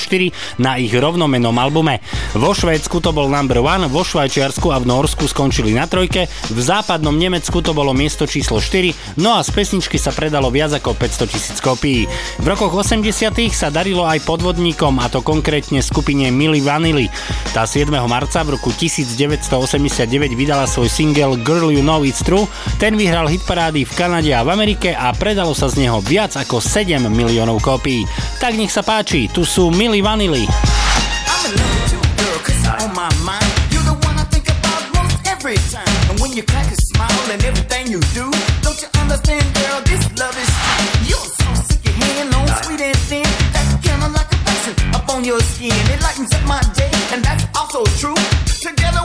na 0.57 0.81
ich 0.81 0.89
rovnomenom 0.89 1.53
albume. 1.53 2.01
Vo 2.33 2.57
Švédsku 2.57 2.97
to 2.97 3.13
bol 3.13 3.29
number 3.29 3.61
one, 3.61 3.85
vo 3.93 4.01
Švajčiarsku 4.01 4.73
a 4.73 4.81
v 4.81 4.89
Norsku 4.89 5.29
skončili 5.29 5.69
na 5.77 5.85
trojke, 5.85 6.25
v 6.25 6.57
západnom 6.57 7.13
Nemecku 7.13 7.61
to 7.61 7.77
bolo 7.77 7.93
miesto 7.93 8.25
číslo 8.25 8.57
4, 8.57 9.21
no 9.21 9.37
a 9.37 9.45
z 9.45 9.53
pesničky 9.53 10.01
sa 10.01 10.09
predalo 10.09 10.49
viac 10.49 10.73
ako 10.81 10.97
500 10.97 11.29
tisíc 11.29 11.61
kopií. 11.61 12.09
V 12.41 12.45
rokoch 12.49 12.73
80. 12.73 13.05
sa 13.53 13.69
darilo 13.69 14.09
aj 14.09 14.25
podvodníkom, 14.25 14.97
a 14.97 15.13
to 15.13 15.21
konkrétne 15.21 15.85
skupine 15.85 16.33
Milly 16.33 16.65
Vanilly. 16.65 17.05
Tá 17.53 17.69
7. 17.69 17.85
marca 18.09 18.41
v 18.41 18.57
roku 18.57 18.73
1989 18.73 20.09
vydala 20.33 20.65
svoj 20.65 20.89
single 20.89 21.37
Girl 21.45 21.69
You 21.69 21.85
Know 21.85 21.98
Now 21.99 22.07
It's 22.07 22.23
True. 22.23 22.47
Ten 22.79 22.95
vyhral 22.95 23.27
hit 23.27 23.43
parády 23.43 23.83
v 23.83 23.91
Kanade 23.91 24.31
a 24.31 24.39
v 24.47 24.55
Amerike 24.55 24.95
a 24.95 25.11
predalo 25.11 25.51
sa 25.51 25.67
z 25.67 25.83
neho 25.83 25.99
viac 25.99 26.31
ako 26.39 26.63
7 26.63 26.95
miliónov 27.11 27.59
kópií. 27.59 28.07
Tak 28.39 28.55
nech 28.55 28.71
sa 28.71 28.87
páči, 28.87 29.27
tu 29.27 29.43
sú 29.43 29.67
Milli 29.67 29.99
Vanilli. 29.99 30.47
Your 45.19 45.37
skin, 45.41 45.69
it 45.69 46.01
lightens 46.01 46.33
up 46.33 46.47
my 46.47 46.57
day, 46.73 46.89
and 47.13 47.21
that's 47.21 47.45
also 47.53 47.83
true. 47.99 48.15
Together. 48.63 48.98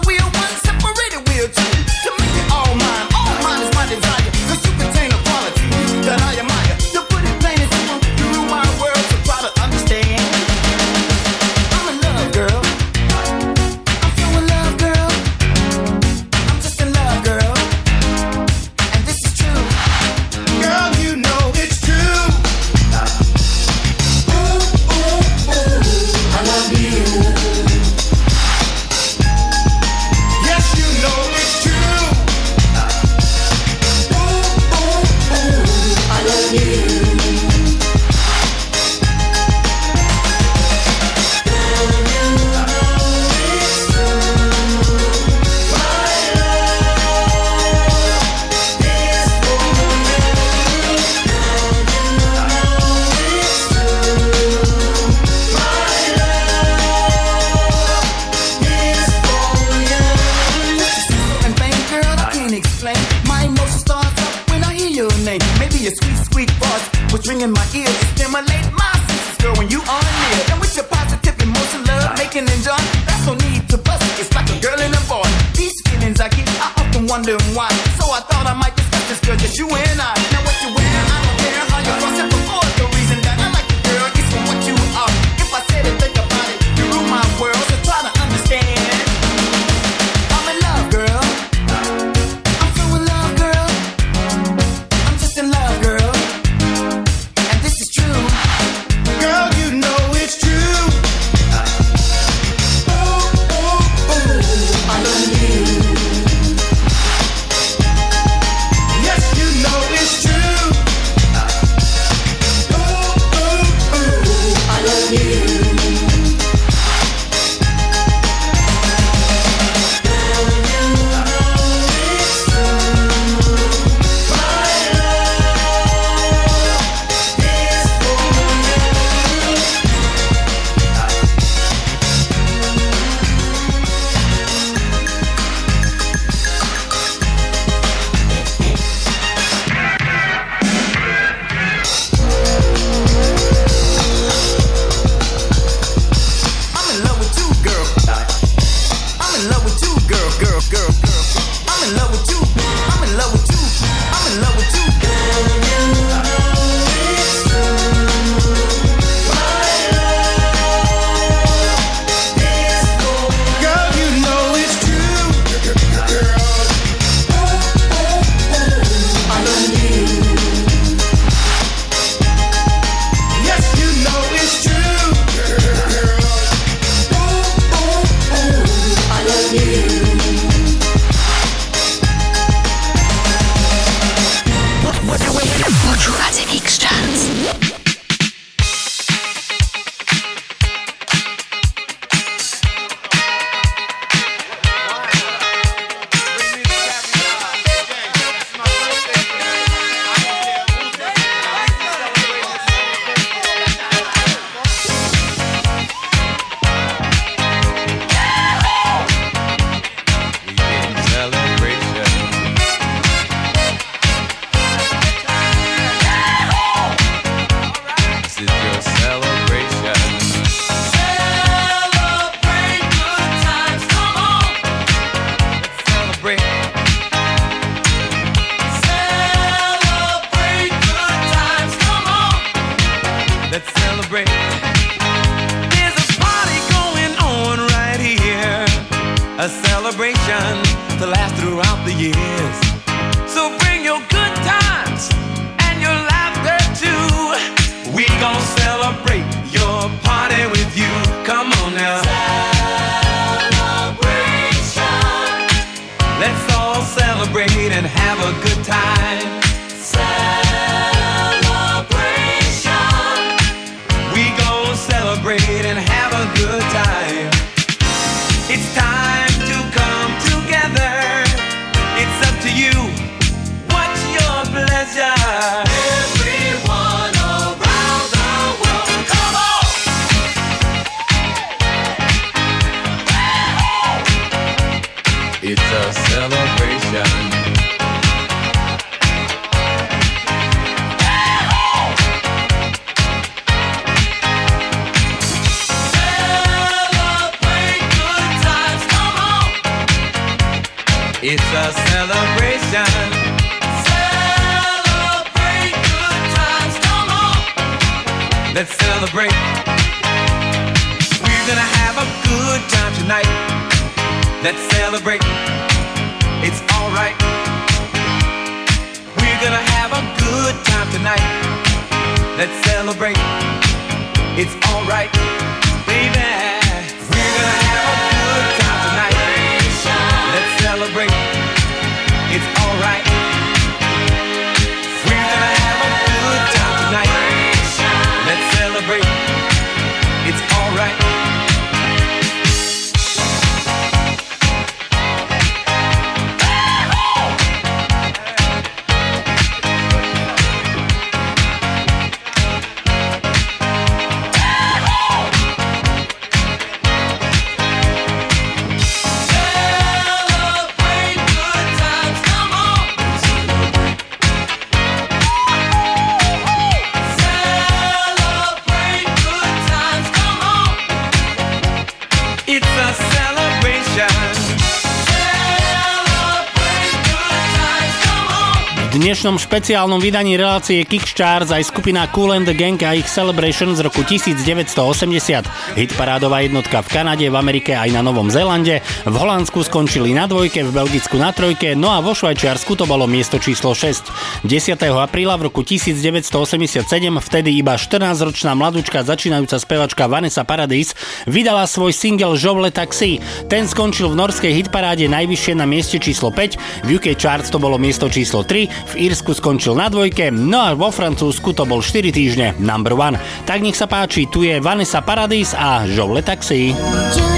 Dnešnom 379.25 379.41
špeciálnom 379.41 380.05
vydaní 380.05 380.37
relácie 380.37 380.85
Kickstarts 380.85 381.49
aj 381.49 381.73
skupina 381.73 382.05
Cool 382.13 382.37
and 382.37 382.45
the 382.45 382.53
Gang 382.53 382.77
a 382.85 382.93
ich 382.93 383.09
Celebration 383.09 383.73
z 383.73 383.81
roku 383.81 384.05
1980. 384.05 385.81
Hitparádová 385.81 386.45
jednotka 386.45 386.85
v 386.85 386.93
Kanade, 386.93 387.25
v 387.33 387.33
Amerike 387.33 387.73
aj 387.73 387.89
na 387.89 388.05
Novom 388.05 388.29
Zélande, 388.29 388.85
v 388.85 389.17
Holandsku 389.17 389.65
skončili 389.65 390.13
na 390.13 390.29
dvojke, 390.29 390.69
v 390.69 390.77
Belgicku 390.77 391.17
na 391.17 391.33
trojke, 391.33 391.73
no 391.73 391.89
a 391.89 392.05
vo 392.05 392.13
Švajčiarsku 392.13 392.77
to 392.77 392.85
bolo 392.85 393.09
miesto 393.09 393.41
číslo 393.41 393.73
6. 393.73 394.13
10. 394.45 394.77
apríla 395.01 395.41
v 395.41 395.49
roku 395.49 395.65
1987 395.65 396.85
vtedy 397.17 397.57
iba 397.57 397.81
14-ročná 397.81 398.53
mladúčka 398.53 399.01
začínajúca 399.01 399.57
spevačka 399.57 400.05
Vanessa 400.05 400.45
Paradis 400.45 400.93
vydala 401.25 401.65
svoj 401.65 401.97
single 401.97 402.37
Žovle 402.37 402.69
Taxi. 402.69 403.25
Ten 403.49 403.65
skončil 403.65 404.13
v 404.13 404.21
norskej 404.21 404.53
hitparáde 404.53 405.09
najvyššie 405.09 405.57
na 405.57 405.65
mieste 405.65 405.97
číslo 405.97 406.29
5, 406.29 406.85
v 406.85 406.89
UK 407.01 407.17
Charts 407.17 407.49
to 407.49 407.57
bolo 407.57 407.81
miesto 407.81 408.05
číslo 408.13 408.45
3, 408.45 408.69
v 408.69 409.09
Írsku 409.09 409.33
skončil 409.33 409.81
na 409.81 409.89
dvojke, 409.89 410.29
no 410.29 410.61
a 410.61 410.77
vo 410.77 410.93
Francúzsku 410.93 411.57
to 411.57 411.65
bol 411.65 411.81
4 411.81 412.13
týždne 412.13 412.53
number 412.61 412.93
one. 412.93 413.17
Tak 413.49 413.65
nech 413.65 413.81
sa 413.81 413.89
páči, 413.89 414.29
tu 414.29 414.45
je 414.45 414.61
Vanessa 414.61 415.01
Paradis 415.01 415.57
a 415.57 415.89
Žovle 415.89 416.21
Taxi. 416.21 416.77
Dieu, 417.17 417.34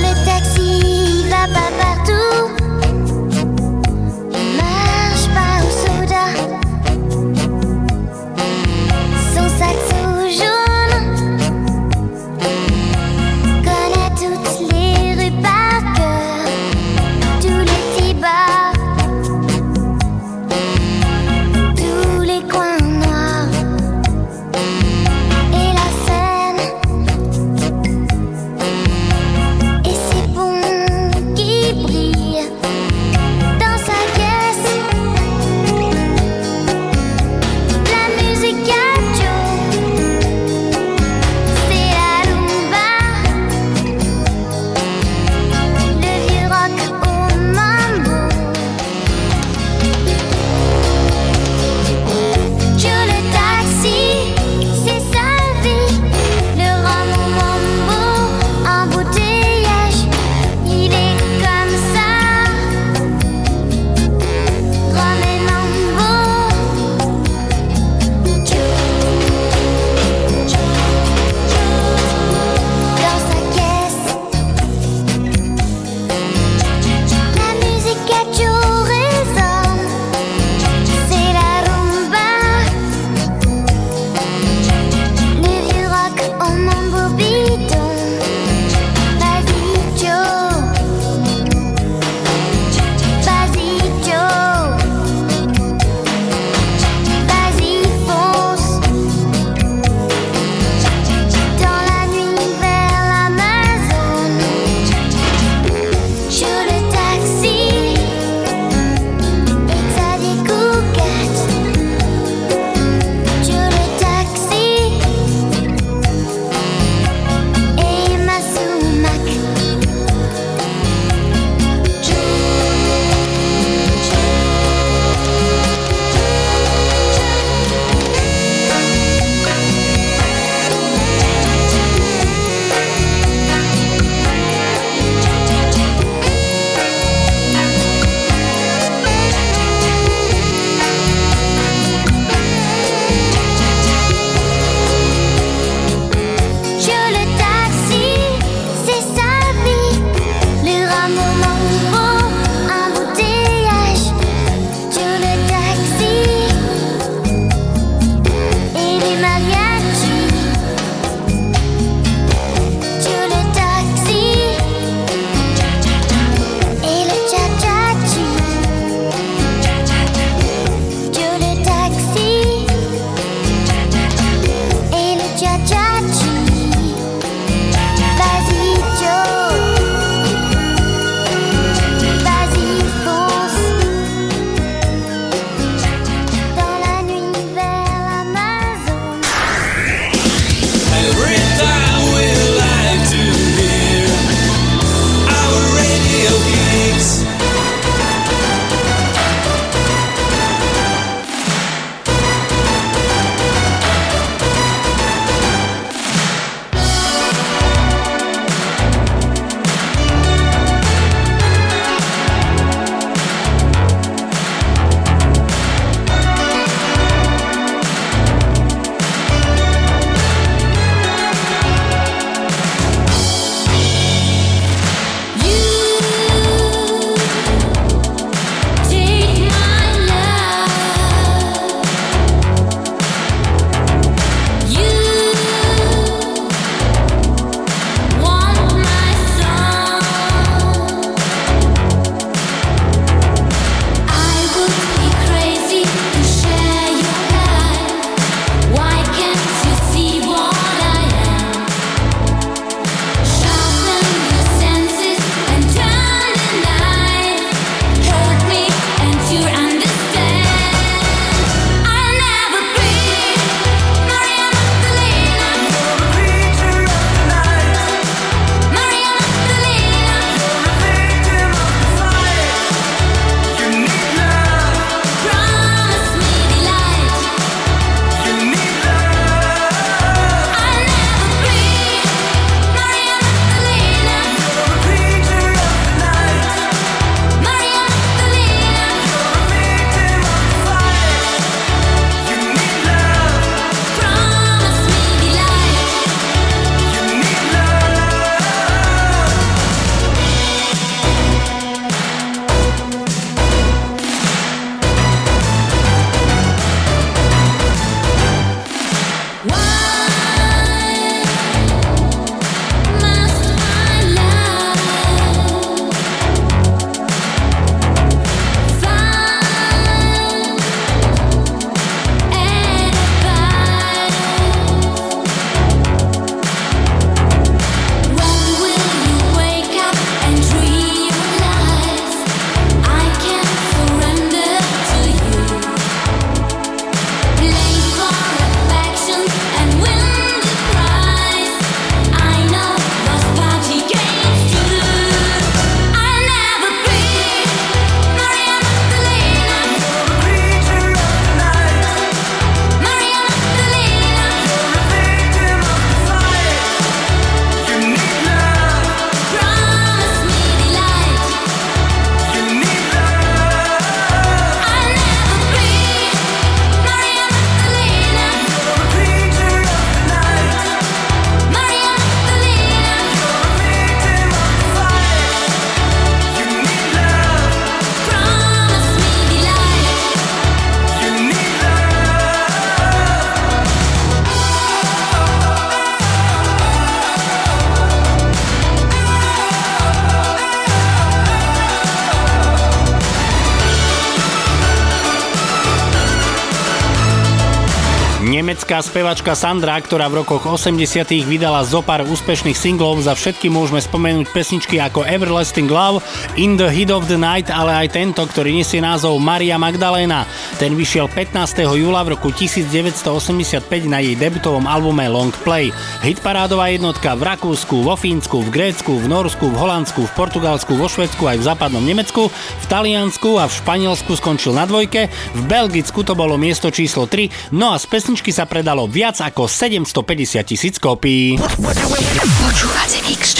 Nemecká 398.77 398.93
spevačka 398.93 399.32
Sandra, 399.32 399.81
ktorá 399.81 400.05
v 400.12 400.20
rokoch 400.20 400.44
80 400.44 401.09
vydala 401.24 401.65
zo 401.65 401.81
pár 401.81 402.05
úspešných 402.05 402.53
singlov, 402.53 403.01
za 403.01 403.16
všetky 403.16 403.48
môžeme 403.48 403.81
spomenúť 403.81 404.28
pesničky 404.36 404.77
ako 404.77 405.01
Everlasting 405.09 405.65
Love, 405.65 406.05
In 406.36 406.61
the 406.61 406.69
Heat 406.69 406.93
of 406.93 407.09
the 407.09 407.16
Night, 407.16 407.48
ale 407.48 407.73
aj 407.73 407.97
tento, 407.97 408.20
ktorý 408.20 408.53
nesie 408.53 408.85
názov 408.85 409.16
Maria 409.16 409.57
Magdalena. 409.57 410.28
Ten 410.61 410.77
vyšiel 410.77 411.09
15. 411.09 411.57
júla 411.73 412.05
v 412.05 412.20
roku 412.20 412.28
1985 412.28 413.65
na 413.89 414.05
jej 414.05 414.12
debutovom 414.12 414.69
albume 414.69 415.09
Long 415.09 415.32
Play. 415.40 415.73
Hitparádová 416.05 416.69
jednotka 416.69 417.16
v 417.16 417.32
Rakúsku, 417.32 417.81
vo 417.81 417.97
Fínsku, 417.97 418.44
v 418.44 418.53
Grécku, 418.53 418.93
v 418.93 419.09
Norsku, 419.09 419.48
v 419.48 419.57
Holandsku, 419.57 420.05
v 420.05 420.12
Portugalsku, 420.12 420.77
vo 420.77 420.85
Švedsku 420.85 421.24
aj 421.24 421.40
v 421.40 421.47
západnom 421.48 421.81
Nemecku, 421.81 422.28
v 422.28 422.66
Taliansku 422.67 423.39
a 423.39 423.47
v 423.47 423.57
Španielsku 423.63 424.19
skončil 424.19 424.51
na 424.51 424.67
dvojke, 424.67 425.07
v 425.11 425.43
Belgicku 425.47 426.03
to 426.03 426.19
bolo 426.19 426.35
miesto 426.35 426.67
číslo 426.75 427.07
3, 427.07 427.55
no 427.55 427.71
a 427.71 427.79
z 427.79 427.87
pesničky 427.87 428.35
sa 428.35 428.51
predalo 428.51 428.91
viac 428.91 429.23
ako 429.23 429.47
750 429.47 430.43
tisíc 430.43 430.83
kópií. 430.83 431.39
Počúvate 431.39 432.99
Kix 433.07 433.39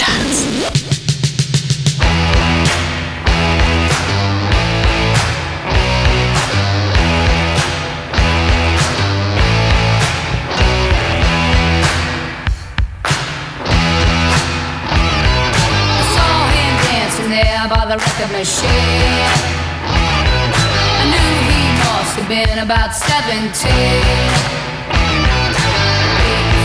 the 17.87 17.97
record 17.97 18.31
machine. 18.31 18.67
I 20.99 21.07
knew 21.07 21.31
he 21.47 21.63
must 21.87 22.19
have 22.19 22.27
been 22.27 22.59
about 22.59 22.91
17. 22.93 23.47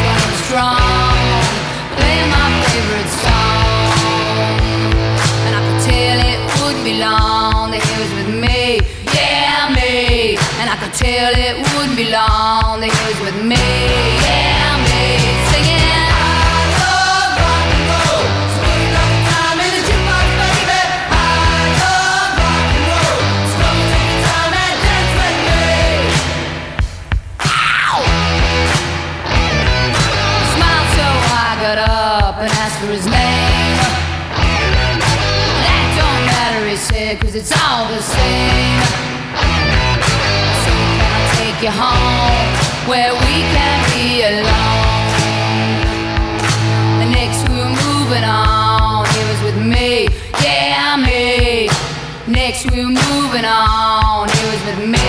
He 0.03 0.11
was 0.19 0.39
strong, 0.43 1.47
playing 1.95 2.27
my 2.27 2.49
favorite 2.67 3.13
song. 3.23 3.95
And 5.47 5.55
I 5.55 5.63
could 5.63 5.81
tell 5.87 6.19
it 6.27 6.43
wouldn't 6.59 6.83
be 6.83 6.99
long 6.99 7.71
that 7.71 7.83
he 7.87 7.95
was 8.03 8.11
with 8.19 8.31
me, 8.43 8.83
yeah, 9.15 9.71
me. 9.71 10.35
And 10.59 10.67
I 10.67 10.75
could 10.75 10.95
tell 10.95 11.31
it 11.39 11.55
wouldn't 11.77 11.95
be 11.95 12.11
long 12.11 12.83
that 12.83 12.91
he 12.91 13.03
was 13.07 13.19
with 13.23 13.39
me, 13.47 14.02
home 41.81 42.49
where 42.89 43.13
we 43.25 43.35
can 43.55 43.79
be 43.93 44.23
alone? 44.23 44.73
Next 47.11 47.49
we 47.49 47.55
were 47.57 47.75
moving 47.85 48.25
on, 48.25 49.07
he 49.15 49.21
was 49.31 49.41
with 49.47 49.59
me, 49.75 50.09
yeah, 50.43 50.97
me. 50.97 51.69
Next 52.27 52.71
we 52.71 52.85
were 52.85 52.91
moving 52.91 53.45
on, 53.45 54.29
he 54.29 54.43
was 54.51 54.61
with 54.69 54.81
me, 54.95 55.02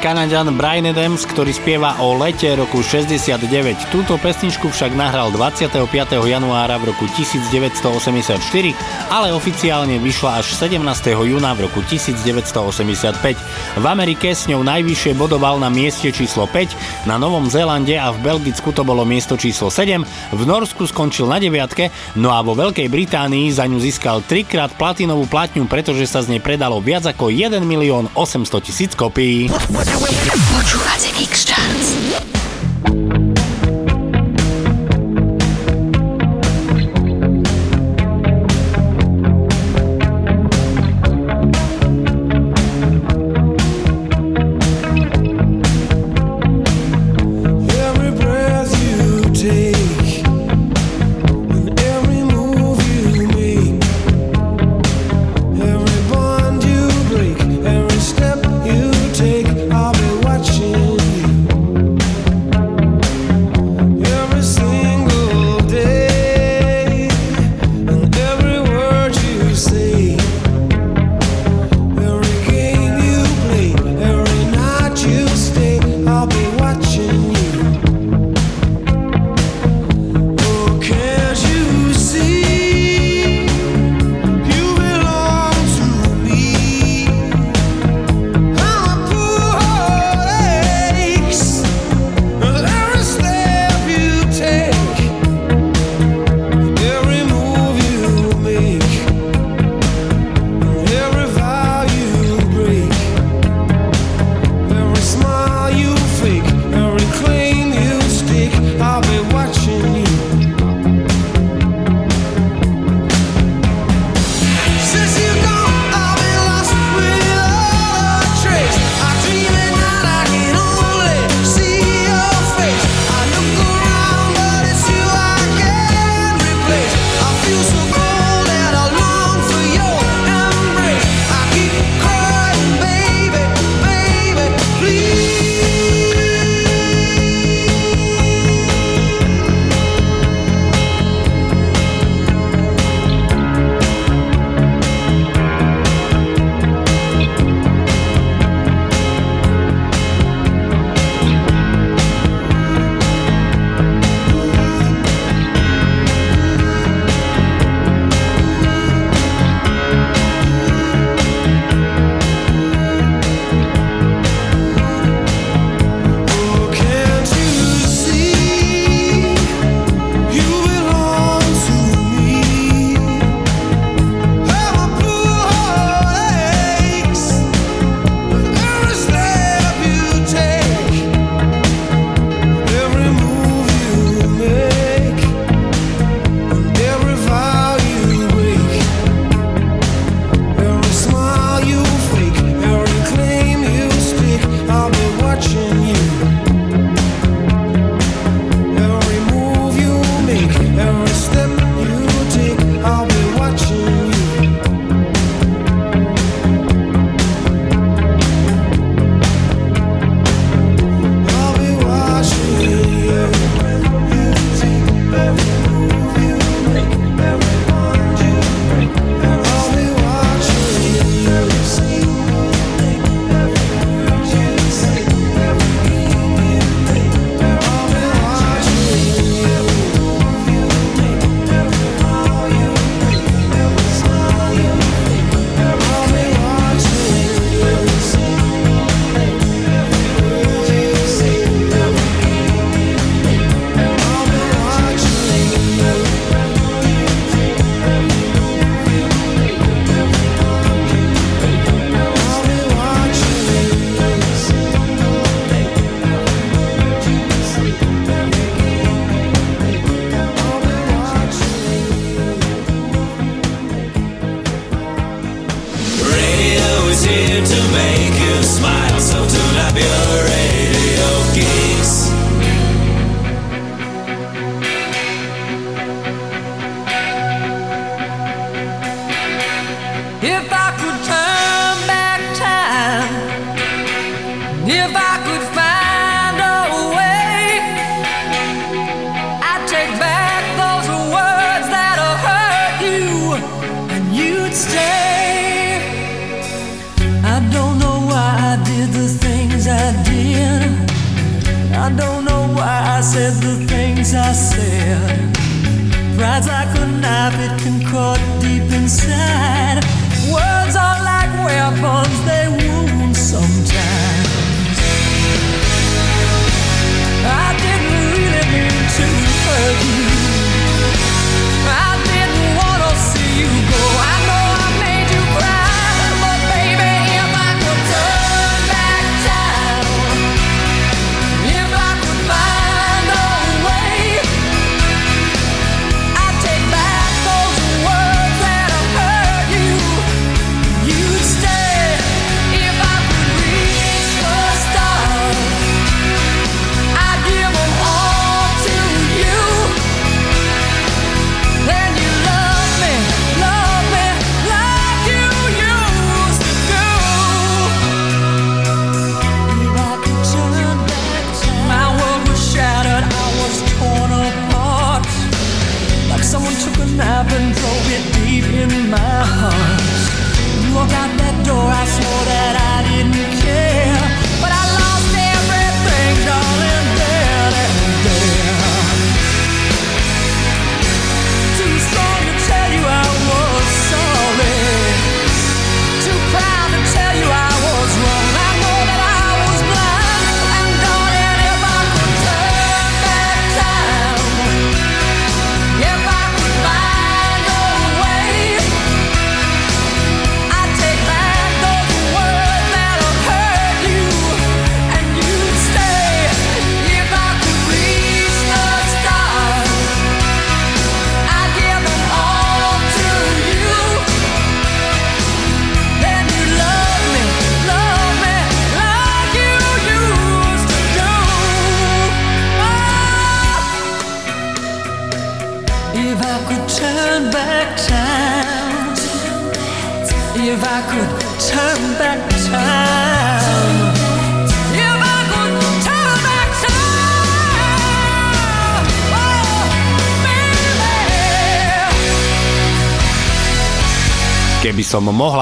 K 0.00 0.09
Kanaďan 0.30 0.54
Brian 0.54 0.86
Adams, 0.86 1.26
ktorý 1.26 1.50
spieva 1.50 1.98
o 1.98 2.14
lete 2.14 2.54
roku 2.54 2.86
69. 2.86 3.34
Túto 3.90 4.14
pesničku 4.14 4.70
však 4.70 4.94
nahral 4.94 5.34
25. 5.34 5.90
januára 6.22 6.78
v 6.78 6.94
roku 6.94 7.10
1984, 7.18 8.38
ale 9.10 9.34
oficiálne 9.34 9.98
vyšla 9.98 10.38
až 10.38 10.54
17. 10.54 10.86
júna 11.26 11.50
v 11.58 11.66
roku 11.66 11.82
1985. 11.82 13.42
V 13.74 13.84
Amerike 13.90 14.30
s 14.30 14.46
ňou 14.46 14.62
najvyššie 14.62 15.18
bodoval 15.18 15.58
na 15.58 15.66
mieste 15.66 16.14
číslo 16.14 16.46
5, 16.46 17.10
na 17.10 17.18
Novom 17.18 17.50
Zélande 17.50 17.98
a 17.98 18.14
v 18.14 18.22
Belgicku 18.22 18.70
to 18.70 18.86
bolo 18.86 19.02
miesto 19.02 19.34
číslo 19.34 19.66
7, 19.66 20.06
v 20.30 20.42
Norsku 20.46 20.86
skončil 20.86 21.26
na 21.26 21.42
9, 21.42 22.22
no 22.22 22.30
a 22.30 22.38
vo 22.46 22.54
Veľkej 22.54 22.86
Británii 22.86 23.50
za 23.50 23.66
ňu 23.66 23.82
získal 23.82 24.22
3 24.22 24.46
krát 24.46 24.70
platinovú 24.78 25.26
platňu, 25.26 25.66
pretože 25.66 26.06
sa 26.06 26.22
z 26.22 26.38
nej 26.38 26.38
predalo 26.38 26.78
viac 26.78 27.10
ako 27.10 27.34
1 27.34 27.66
milión 27.66 28.06
800 28.14 28.62
tisíc 28.62 28.94
kopií. 28.94 29.50
Počúvate 30.28 31.16
Mix 31.16 31.48
Charts. 31.48 32.39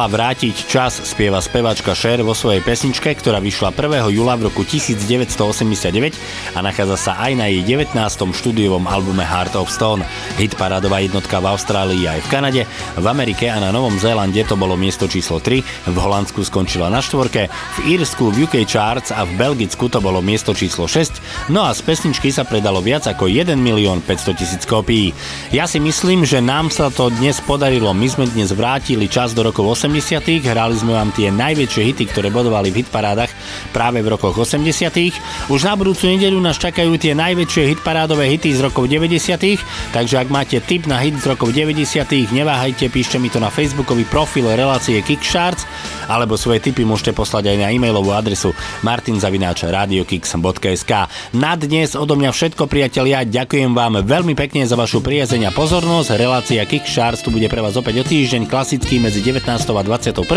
Vrátiť 0.08 0.64
čas, 0.64 1.04
spieva 1.04 1.44
spevačka 1.44 1.92
Cher 1.92 2.24
vo 2.24 2.32
svojej 2.32 2.64
pesničke, 2.64 3.12
ktorá 3.12 3.44
vyšla 3.44 3.76
1. 3.76 4.08
júla 4.08 4.40
v 4.40 4.48
roku 4.48 4.64
1989 4.64 6.56
a 6.56 6.58
nachádza 6.64 6.96
sa 6.96 7.12
aj 7.20 7.32
na 7.36 7.52
jej 7.52 7.60
19. 7.62 7.92
štúdiovom 8.32 8.88
albume 8.88 9.20
Heart 9.20 9.60
of 9.60 9.68
Stone. 9.68 10.08
Hit 10.40 10.56
parádová 10.56 11.04
jednotka 11.04 11.36
v 11.44 11.52
Austrálii 11.52 12.08
aj 12.08 12.24
v 12.24 12.28
Kanade, 12.32 12.62
v 12.96 13.06
Amerike 13.06 13.52
a 13.52 13.60
na 13.60 13.68
Novom 13.68 14.00
Zélande 14.00 14.40
to 14.48 14.56
bolo 14.56 14.80
miesto 14.80 15.04
číslo 15.04 15.44
3, 15.44 15.92
v 15.92 15.96
Holandsku 16.00 16.40
skončila 16.40 16.88
na 16.88 17.04
štvorke, 17.04 17.52
v 17.52 17.78
Írsku 17.92 18.32
v 18.32 18.48
UK 18.48 18.64
Charts 18.64 19.12
a 19.12 19.28
v 19.28 19.36
Belgicku 19.36 19.92
to 19.92 20.00
bolo 20.00 20.24
miesto 20.24 20.56
číslo 20.56 20.88
6, 20.88 21.52
no 21.52 21.68
a 21.68 21.76
z 21.76 21.84
pesničky 21.84 22.32
sa 22.32 22.48
predalo 22.48 22.80
viac 22.80 23.04
ako 23.04 23.28
1 23.28 23.52
milión 23.60 24.00
500 24.00 24.40
tisíc 24.40 24.64
kópií. 24.64 25.12
Ja 25.52 25.68
si 25.68 25.76
myslím, 25.76 26.24
že 26.24 26.40
nám 26.40 26.72
sa 26.72 26.88
to 26.88 27.12
dnes 27.12 27.44
podarilo, 27.44 27.92
my 27.92 28.08
sme 28.08 28.24
dnes 28.24 28.56
vrátili 28.56 29.04
čas 29.04 29.36
do 29.36 29.44
rokov 29.44 29.76
80 29.76 29.97
hrali 30.46 30.76
sme 30.78 30.94
vám 30.94 31.10
tie 31.12 31.34
najväčšie 31.34 31.82
hity, 31.92 32.04
ktoré 32.10 32.32
bodovali 32.32 32.72
v 32.72 32.84
hitparádach 32.84 33.30
práve 33.70 34.00
v 34.00 34.08
rokoch 34.14 34.34
80 34.34 35.52
Už 35.52 35.60
na 35.66 35.74
budúcu 35.76 36.08
nedeľu 36.10 36.40
nás 36.40 36.56
čakajú 36.56 36.96
tie 36.98 37.14
najväčšie 37.14 37.76
hitparádové 37.76 38.30
hity 38.34 38.54
z 38.54 38.60
rokov 38.64 38.86
90 38.86 39.94
takže 39.94 40.16
ak 40.18 40.28
máte 40.30 40.60
tip 40.64 40.86
na 40.86 40.98
hit 41.02 41.20
z 41.20 41.26
rokov 41.30 41.52
90 41.52 42.32
neváhajte, 42.32 42.88
píšte 42.88 43.18
mi 43.18 43.30
to 43.30 43.40
na 43.42 43.50
facebookový 43.52 44.04
profil 44.08 44.48
relácie 44.50 45.02
Kickstarts 45.02 45.66
alebo 46.08 46.40
svoje 46.40 46.64
tipy 46.64 46.88
môžete 46.88 47.12
poslať 47.12 47.52
aj 47.52 47.56
na 47.60 47.68
e-mailovú 47.74 48.16
adresu 48.16 48.54
martinzavináč.radiokix.sk 48.82 50.92
Na 51.36 51.52
dnes 51.60 51.92
odo 51.92 52.16
mňa 52.16 52.32
všetko 52.32 52.64
priatelia, 52.64 53.28
ďakujem 53.28 53.76
vám 53.76 54.00
veľmi 54.02 54.32
pekne 54.32 54.64
za 54.64 54.72
vašu 54.74 55.04
priazeň 55.04 55.52
a 55.52 55.54
pozornosť. 55.54 56.16
Relácia 56.16 56.64
Kickstarts 56.64 57.20
tu 57.20 57.28
bude 57.28 57.44
pre 57.52 57.60
vás 57.60 57.76
opäť 57.76 58.00
o 58.00 58.04
týždeň, 58.08 58.48
klasicky 58.48 58.96
medzi 58.96 59.20
19. 59.20 59.44
a 59.52 59.84
21. 59.88 60.28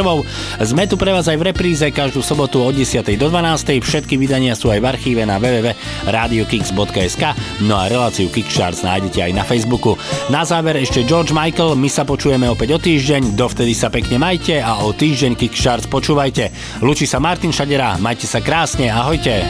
Sme 0.64 0.88
tu 0.88 0.96
pre 0.96 1.12
vás 1.12 1.28
aj 1.28 1.36
v 1.36 1.52
repríze 1.52 1.84
každú 1.92 2.24
sobotu 2.24 2.64
od 2.64 2.72
10. 2.72 3.04
do 3.20 3.28
12. 3.28 3.84
Všetky 3.84 4.16
vydania 4.16 4.56
sú 4.56 4.72
aj 4.72 4.80
v 4.80 4.86
archíve 4.88 5.22
na 5.28 5.36
www.radiokix.sk 5.36 7.24
no 7.68 7.76
a 7.76 7.92
reláciu 7.92 8.32
Kickstarts 8.32 8.88
nájdete 8.88 9.28
aj 9.28 9.32
na 9.36 9.44
Facebooku. 9.44 10.00
Na 10.32 10.48
záver 10.48 10.80
ešte 10.80 11.04
George 11.04 11.36
Michael, 11.36 11.76
my 11.76 11.92
sa 11.92 12.08
počujeme 12.08 12.48
opäť 12.48 12.74
o 12.74 12.80
týždeň, 12.80 13.36
dovtedy 13.36 13.76
sa 13.76 13.92
pekne 13.92 14.16
majte 14.16 14.64
a 14.64 14.88
o 14.88 14.96
týždeň 14.96 15.36
Kickstarts 15.36 15.92
počúvajte. 15.92 16.80
Lučí 16.80 17.04
sa 17.04 17.20
Martin 17.20 17.52
Šadera, 17.52 18.00
majte 18.00 18.24
sa 18.24 18.40
krásne, 18.40 18.88
ahojte. 18.88 19.44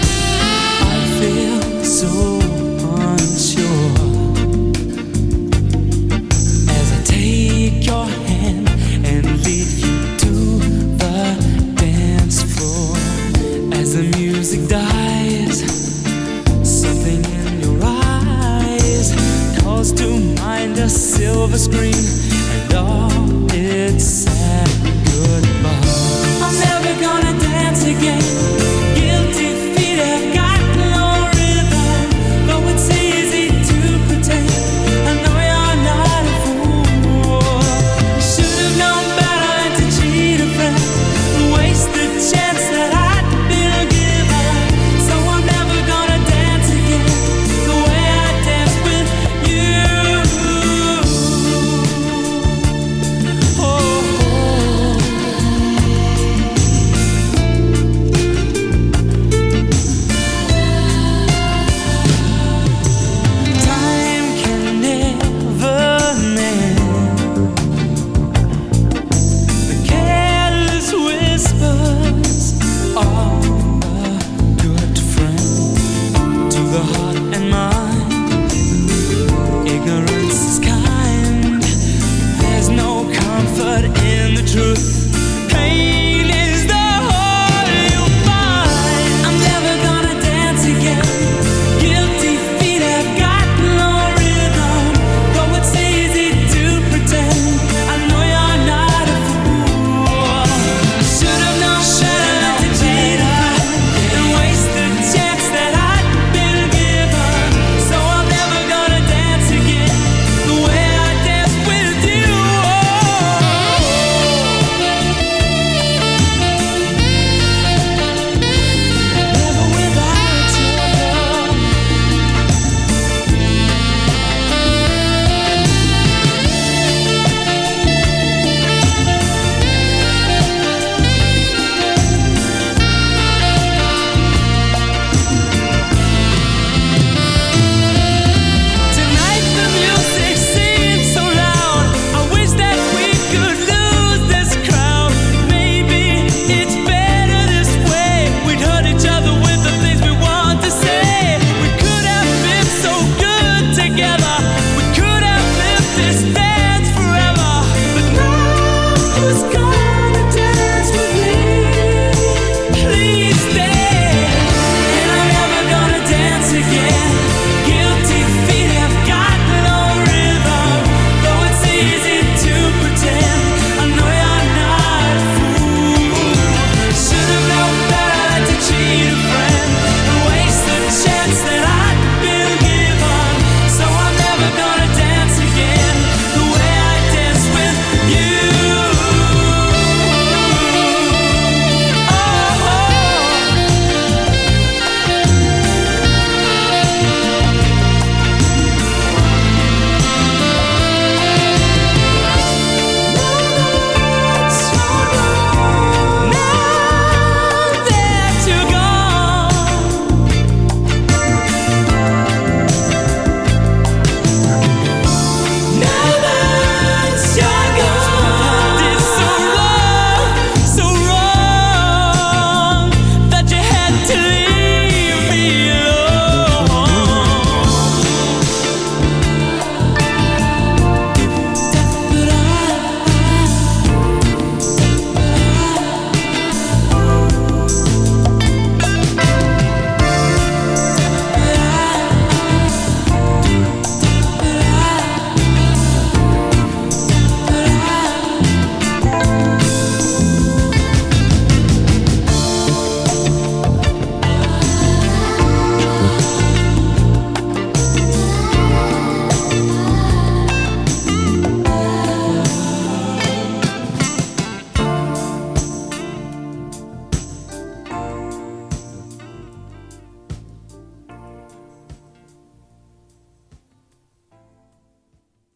feel 1.22 1.84
so 1.84 2.31